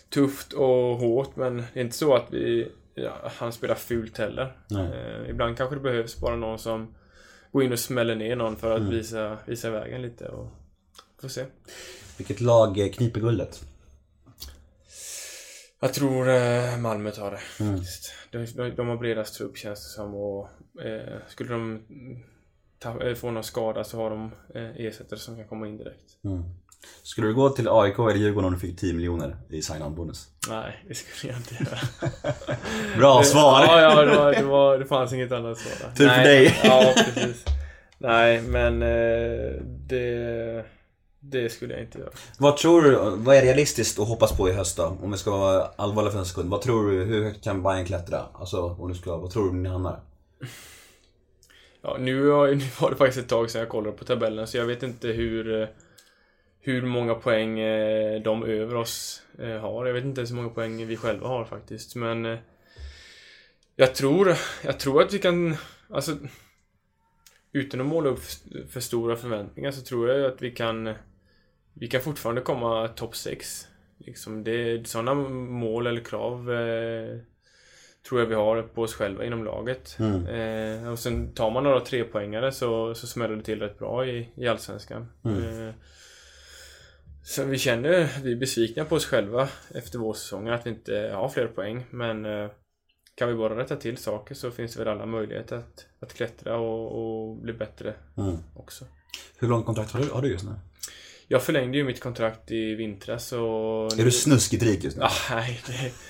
[0.09, 4.57] tufft och hårt, men det är inte så att vi, ja, han spelar fult heller.
[4.71, 6.95] Eh, ibland kanske det behövs bara någon som
[7.51, 8.91] går in och smäller ner någon för att Mm.
[8.91, 10.27] visa, visa vägen lite.
[10.27, 10.47] Och,
[11.21, 11.45] får se.
[12.17, 13.63] Vilket lag eh, kniper guldet?
[15.79, 17.63] Jag tror eh, Malmö tar det.
[17.63, 17.79] Mm.
[18.31, 20.49] De, de, de har bredast trupp känns det som och
[20.83, 21.79] eh, skulle de
[23.01, 26.17] eh, få någon skada så har de eh, ersättare som kan komma in direkt.
[27.03, 30.27] Skulle du gå till AIK eller Djurgården om du fick 10 miljoner i sign-on-bonus?
[30.49, 31.79] Nej, det skulle jag inte göra.
[32.97, 33.63] Bra svar!
[33.67, 35.91] Ja, ja det, var, det, var, det fanns inget annat svar.
[35.95, 36.59] Tur för dig.
[36.63, 37.45] Ja, precis.
[37.97, 40.65] Nej, men eh, det,
[41.19, 42.09] det skulle jag inte göra.
[42.37, 44.97] Vad tror du, vad är realistiskt att hoppas på i höst då?
[45.03, 46.49] Om vi ska vara allvarliga för en sekund.
[46.49, 48.21] Vad tror du, hur högt kan Bayern klättra?
[48.33, 49.99] Alltså, om du ska, vad tror du ni hamnar?
[51.81, 52.23] Ja, nu,
[52.55, 55.07] nu var det faktiskt ett tag sedan jag kollade på tabellen så jag vet inte
[55.07, 55.67] hur eh,
[56.59, 59.85] hur många poäng eh, de över oss eh, har.
[59.85, 61.95] Jag vet inte ens hur många poäng vi själva har faktiskt.
[61.95, 62.37] Men
[63.75, 65.55] jag tror, jag tror att vi kan,
[65.89, 66.17] alltså
[67.51, 68.23] utan att måla upp
[68.69, 70.93] för stora förväntningar så tror jag att vi kan
[71.73, 73.67] vi kan fortfarande komma topp 6.
[73.97, 76.49] Liksom det, sådana mål eller krav
[78.09, 79.97] tror jag vi har på oss själva inom laget.
[80.27, 84.29] Eh, och sen tar man några trepoängare så, så smäller det till rätt bra i,
[84.35, 85.07] i Allsvenskan.
[85.43, 85.73] Eh,
[87.23, 91.11] så vi känner, vi är besvikna på oss själva efter vår säsong att vi inte
[91.15, 91.85] har fler poäng.
[91.89, 92.49] Men eh,
[93.15, 96.57] kan vi bara rätta till saker så finns det väl alla möjligheter att, att klättra
[96.57, 98.37] och, och bli bättre Mm.
[98.55, 98.85] också.
[99.37, 100.51] Hur långt kontrakt har du, har du just nu?
[101.27, 103.39] Jag förlängde ju mitt kontrakt i vintras och...
[103.99, 105.03] Är du snuskigt rik just nu?
[105.03, 105.61] Ah, nej,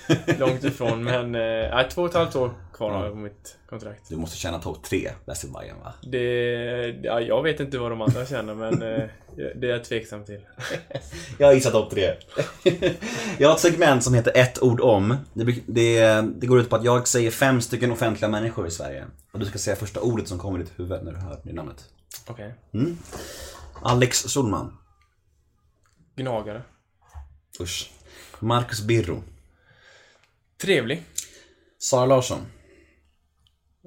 [0.08, 1.34] det är långt ifrån men...
[1.34, 4.08] eh, två och ett halvt år kvar har jag på mitt kontrakt.
[4.08, 5.94] Du måste tjäna topp tre i Bayern va?
[6.02, 6.22] Det...
[7.02, 9.02] Ja, jag vet inte vad de andra känner men eh,
[9.36, 10.40] det är jag tveksam till.
[11.38, 12.14] Jag gissar topp tre.
[13.38, 15.16] jag har ett segment som heter ett ord om.
[15.32, 19.04] Det, det, det går ut på att jag säger fem stycken offentliga människor i Sverige.
[19.32, 21.52] Och du ska säga första ordet som kommer i ditt huvud när du hör det
[21.52, 21.84] namnet.
[22.26, 22.54] Okej.
[23.82, 24.72] Alex Solman.
[26.16, 26.62] Gnagare.
[27.60, 27.90] Usch.
[28.40, 29.22] Marcus Birro.
[30.58, 31.02] Trevlig.
[31.78, 32.46] Sara Larsson.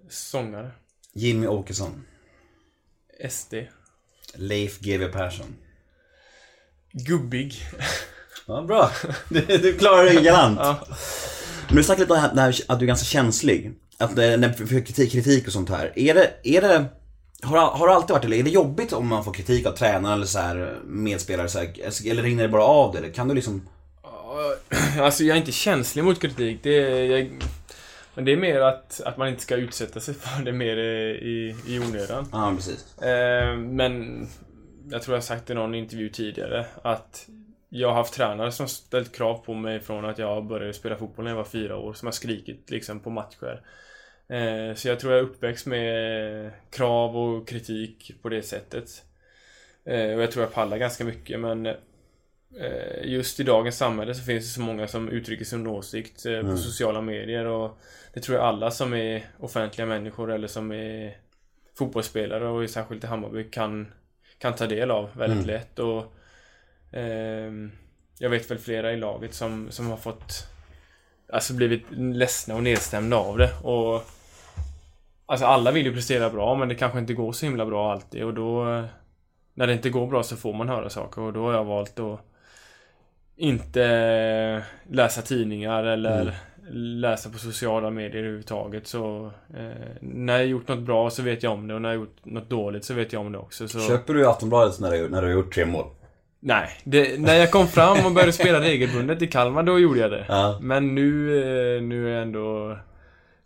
[0.10, 0.72] Sångare.
[1.14, 2.06] Jimmy Åkesson.
[3.30, 3.54] SD.
[4.34, 5.56] Leif GW Persson.
[6.92, 7.66] Gubbig.
[8.48, 8.92] Ja, bra.
[9.30, 10.60] Du, du klarar dig galant.
[10.60, 10.88] Ja.
[11.68, 13.74] Men du snackade lite om det här, att du är ganska känslig.
[13.98, 16.00] Att när får kritik, kritik och sånt här.
[16.00, 16.86] Är det, är det
[17.44, 20.16] har, har det alltid varit eller är det jobbigt om man får kritik av tränaren
[20.16, 21.48] eller så här, medspelare?
[21.48, 21.72] Så här,
[22.12, 22.98] eller rinner det bara av det?
[22.98, 23.68] Eller kan du liksom...
[25.00, 26.60] Alltså jag är inte känslig mot kritik.
[26.64, 27.32] Det är, jag,
[28.14, 31.56] men det är mer att, att man inte ska utsätta sig för det mer i,
[31.68, 32.28] i onödan.
[32.32, 32.98] Ja, precis.
[33.02, 34.28] Eh, men
[34.92, 37.28] jag tror jag har sagt i någon intervju tidigare att
[37.70, 41.26] jag har haft tränare som ställt krav på mig från att jag började spela fotboll
[41.26, 43.62] när jag var fyra år, som har skrikit liksom på matcher.
[44.30, 49.04] Eh, så jag tror jag är uppväxt med krav och kritik på det sättet.
[49.86, 51.76] Eh, och jag tror jag pallar ganska mycket men eh,
[53.04, 56.58] just i dagens samhälle så finns det så många som uttrycker sin åsikt eh, på
[56.58, 57.80] sociala medier och
[58.14, 61.18] det tror jag alla som är offentliga människor eller som är
[61.78, 63.88] fotbollsspelare och särskilt i Hammarby kan,
[64.38, 65.80] kan ta del av väldigt lätt.
[65.80, 66.14] Och
[66.92, 67.72] ehm,
[68.18, 70.48] jag vet väl flera i laget som, som har fått
[71.34, 73.54] alltså blivit ledsna och nedstämda av det.
[73.64, 74.04] Och
[75.30, 78.24] Alltså alla vill ju prestera bra men det kanske inte går så himla bra alltid.
[78.24, 78.64] Och då
[79.54, 81.22] När det inte går bra så får man höra saker.
[81.22, 82.20] Och då har jag valt att
[83.36, 86.36] Inte läsa tidningar eller
[86.72, 88.88] läsa på sociala medier överhuvudtaget.
[88.88, 91.74] Så eh, När jag gjort något bra så vet jag om det.
[91.74, 93.68] Och när jag gjort något dåligt så vet jag om det också.
[93.68, 95.86] Så Köper du Aftonbladet när du, när du har gjort tre mål?
[96.40, 100.12] Nej, det, när jag kom fram och började spela regelbundet i Kalmar då gjorde jag
[100.12, 100.26] det.
[100.28, 100.60] Ja.
[100.62, 102.78] Men nu, eh, nu är jag ändå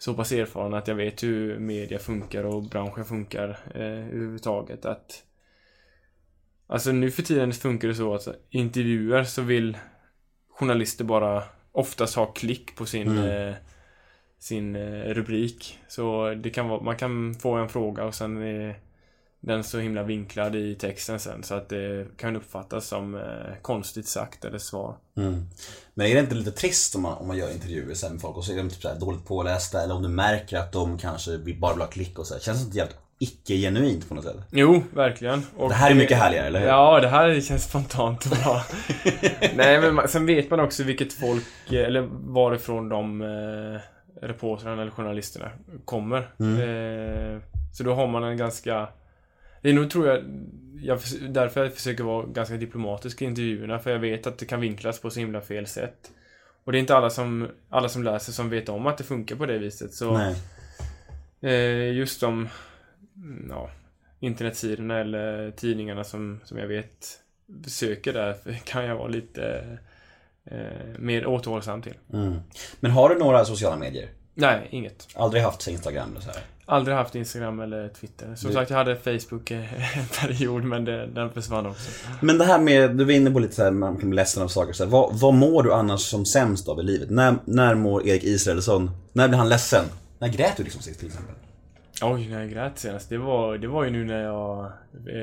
[0.04, 5.24] så pass erfaren att jag vet hur media funkar och branschen funkar eh, överhuvudtaget att
[6.68, 9.78] Alltså nu för tiden funkar det så att intervjuer så vill
[10.50, 13.54] journalister bara oftast ha klick på sin eh,
[14.39, 15.80] sin eh, rubrik.
[15.88, 18.80] Så det kan vara, man kan få en fråga och sen är
[19.46, 23.22] den så himla vinklad i texten sen så att det kan uppfattas som eh,
[23.62, 24.96] konstigt sagt eller svar.
[25.94, 28.38] Men är det inte lite trist om man, om man gör intervjuer sen med folk
[28.38, 31.38] och så är de typ så dåligt pålästa eller om du märker att de kanske
[31.38, 32.42] bara vill ha klick och så här.
[32.42, 34.38] Känns det inte jävligt icke-genuint på något sätt?
[34.52, 35.46] Jo, verkligen.
[35.58, 36.68] Och Det här är mycket härligare, eller hur?
[36.68, 38.64] Ja, det här känns spontant och bra.
[39.56, 43.80] Nej, men sen vet man också vilket folk, eh, eller varifrån de eh,
[44.28, 45.52] reportrarna eller journalisterna
[45.86, 46.28] kommer.
[46.39, 46.60] Mm.
[46.60, 47.41] Eh,
[47.74, 48.88] så då har man en ganska...
[49.64, 50.24] Det är nog, tror jag,
[50.82, 50.99] jag,
[51.30, 54.99] därför jag försöker vara ganska diplomatisk i intervjuerna, för jag vet att det kan vinklas
[54.99, 56.11] på så himla fel sätt.
[56.64, 59.36] Och det är inte alla som, alla som läser som vet om att det funkar
[59.36, 59.93] på det viset.
[59.93, 60.34] Så.
[61.41, 62.49] Eh, just de
[63.49, 63.70] ja,
[64.20, 67.20] internetsidorna eller tidningarna som, som jag vet
[67.68, 68.36] söker där
[68.66, 69.78] kan jag vara lite
[70.45, 71.95] eh, mer återhållsam till.
[72.14, 72.39] Mm.
[72.80, 74.09] Men har du några sociala medier?
[74.34, 75.07] Nej, inget.
[75.16, 76.41] Aldrig haft Instagram eller så här?
[76.66, 78.36] Aldrig haft Instagram eller Twitter.
[78.36, 81.89] Som Det- sagt, jag hade Facebook eh, en period, men det, den försvann också.
[82.22, 84.43] Men det här med, du var inne på lite så här, man kan bli ledsen
[84.43, 84.74] av saker.
[84.74, 87.09] Så här, vad, vad mår du annars som sämst av i livet?
[87.09, 89.86] När, när mår Erik Israelsson, när blir han ledsen?
[90.20, 91.36] När grät du liksom sist till exempel?
[92.01, 93.09] Oj, när jag grät senast.
[93.09, 94.66] Det var, det var ju nu när jag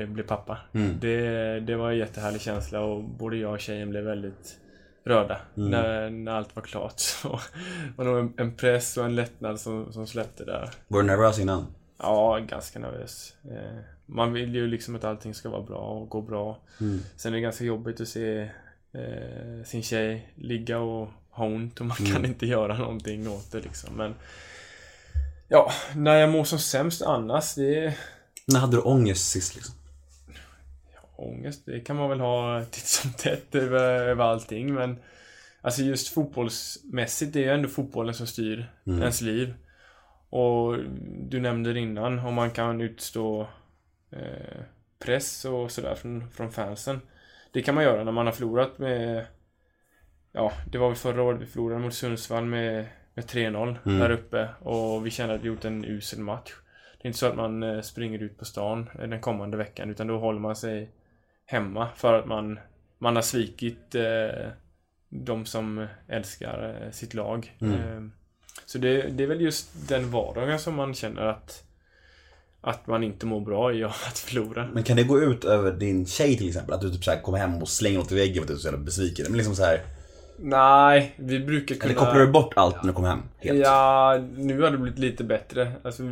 [0.01, 0.57] eh, blev pappa.
[0.73, 0.97] Mm.
[1.01, 4.57] Det, det var en jättehärlig känsla och både jag och tjejen blev väldigt
[5.03, 5.69] rörda Mm.
[5.69, 6.93] när, när allt var klart.
[6.99, 7.39] Så
[7.95, 10.69] var nog en, en press och en lättnad som, som släppte där.
[10.87, 11.67] Var du nervös innan?
[11.97, 13.33] Ja, ganska nervös.
[13.51, 16.59] Eh, man vill ju liksom att allting ska vara bra och gå bra.
[16.79, 16.99] Mm.
[17.15, 18.41] Sen är det ganska jobbigt att se
[18.93, 23.59] eh, sin tjej ligga och ha ont och man kan inte göra någonting åt det
[23.59, 23.95] liksom.
[23.95, 24.15] Men
[25.47, 27.97] ja, när jag mår som sämst annars, det är
[28.47, 29.75] När hade du ångest sist liksom?
[31.21, 31.65] Ångest.
[31.65, 34.73] Det kan man väl ha titt som tätt över, över allting.
[34.73, 34.99] Men
[35.61, 39.53] alltså just fotbollsmässigt, det är ju ändå fotbollen som styr ens liv.
[40.29, 40.77] Och
[41.29, 43.47] du nämnde det innan, om man kan utstå
[44.11, 44.61] eh,
[44.99, 47.01] press och sådär från, från fansen.
[47.51, 49.25] Det kan man göra när man har förlorat med
[50.31, 54.49] Ja, det var väl förra året vi förlorade mot Sundsvall med, med 3-0 där uppe
[54.59, 56.51] och vi kände att vi gjort en usel match.
[56.97, 60.07] Det är inte så att man eh, springer ut på stan den kommande veckan utan
[60.07, 60.89] då håller man sig
[61.51, 62.59] hemma för att man,
[62.97, 64.49] man har svikit eh,
[65.09, 67.55] de som älskar eh, sitt lag.
[67.61, 68.01] Eh,
[68.65, 71.63] så det, det är väl just den vardagen som man känner att
[72.63, 74.69] att man inte mår bra i att förlora.
[74.73, 76.73] Men kan det gå ut över din tjej till exempel?
[76.73, 78.53] Att du typ så här kommer hem och slänger något i väggen för att du
[78.53, 79.25] är så jävla besviken?
[79.29, 79.81] Men liksom så här,
[80.39, 81.85] Nej, vi brukar kunna...
[81.85, 83.21] Eller kopplar du bort allt när du kommer hem?
[83.37, 83.59] Helt?
[83.59, 85.71] Ja, nu har det blivit lite bättre.
[85.83, 86.03] Alltså,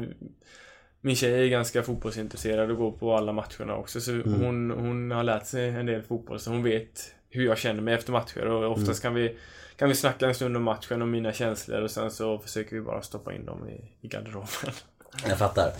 [1.01, 4.01] min tjej är ganska fotbollsintresserad och går på alla matcherna också.
[4.01, 4.33] Så Mm.
[4.41, 7.93] hon, hon har lärt sig en del fotboll, så hon vet hur jag känner mig
[7.93, 8.45] efter matcher.
[8.45, 9.15] Och oftast Mm.
[9.15, 9.37] kan vi
[9.75, 12.81] kan vi snacka en stund om matchen och mina känslor och sen så försöker vi
[12.81, 14.47] bara stoppa in dem i, i garderoben.
[15.27, 15.71] Jag fattar.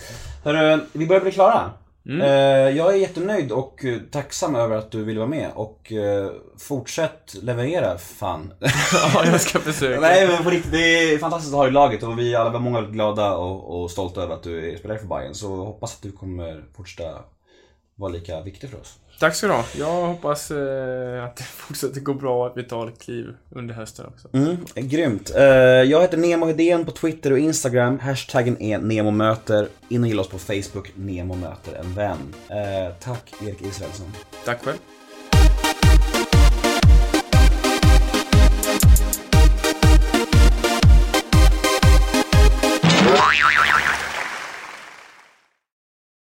[0.44, 1.72] Hörru, vi börjar bli klara.
[2.10, 2.22] Mm.
[2.22, 6.32] Eh, Jag är jättenöjd och eh, tacksam över att du ville vara med och eh,
[6.58, 8.54] fortsätt leverera fan.
[8.94, 10.02] ja, jag ska försöka.
[10.02, 12.60] Nej men på riktigt, det är fantastiskt att ha i laget och vi alla var
[12.60, 16.02] många väldigt glada och, och stolta över att du spelar för Bayern Så hoppas att
[16.02, 17.24] du kommer fortsätta
[17.96, 19.00] vara lika viktig för oss.
[19.20, 19.66] Tack ska du ha.
[19.78, 23.74] Jag hoppas eh, att det fortsätter gå bra och att vi tar ett kliv under
[23.74, 24.28] hösten också.
[24.34, 25.32] Mm, grymt.
[25.36, 28.00] Eh, Jag heter Nemo Hedén på Twitter och Instagram.
[28.00, 29.68] Hashtaggen är NEMOMÖTER.
[29.90, 32.18] In och gilla oss på Facebook, Nemo möter en vän.
[32.50, 34.12] Eh, Tack Erik Israelsson.
[34.46, 34.78] Tack själv.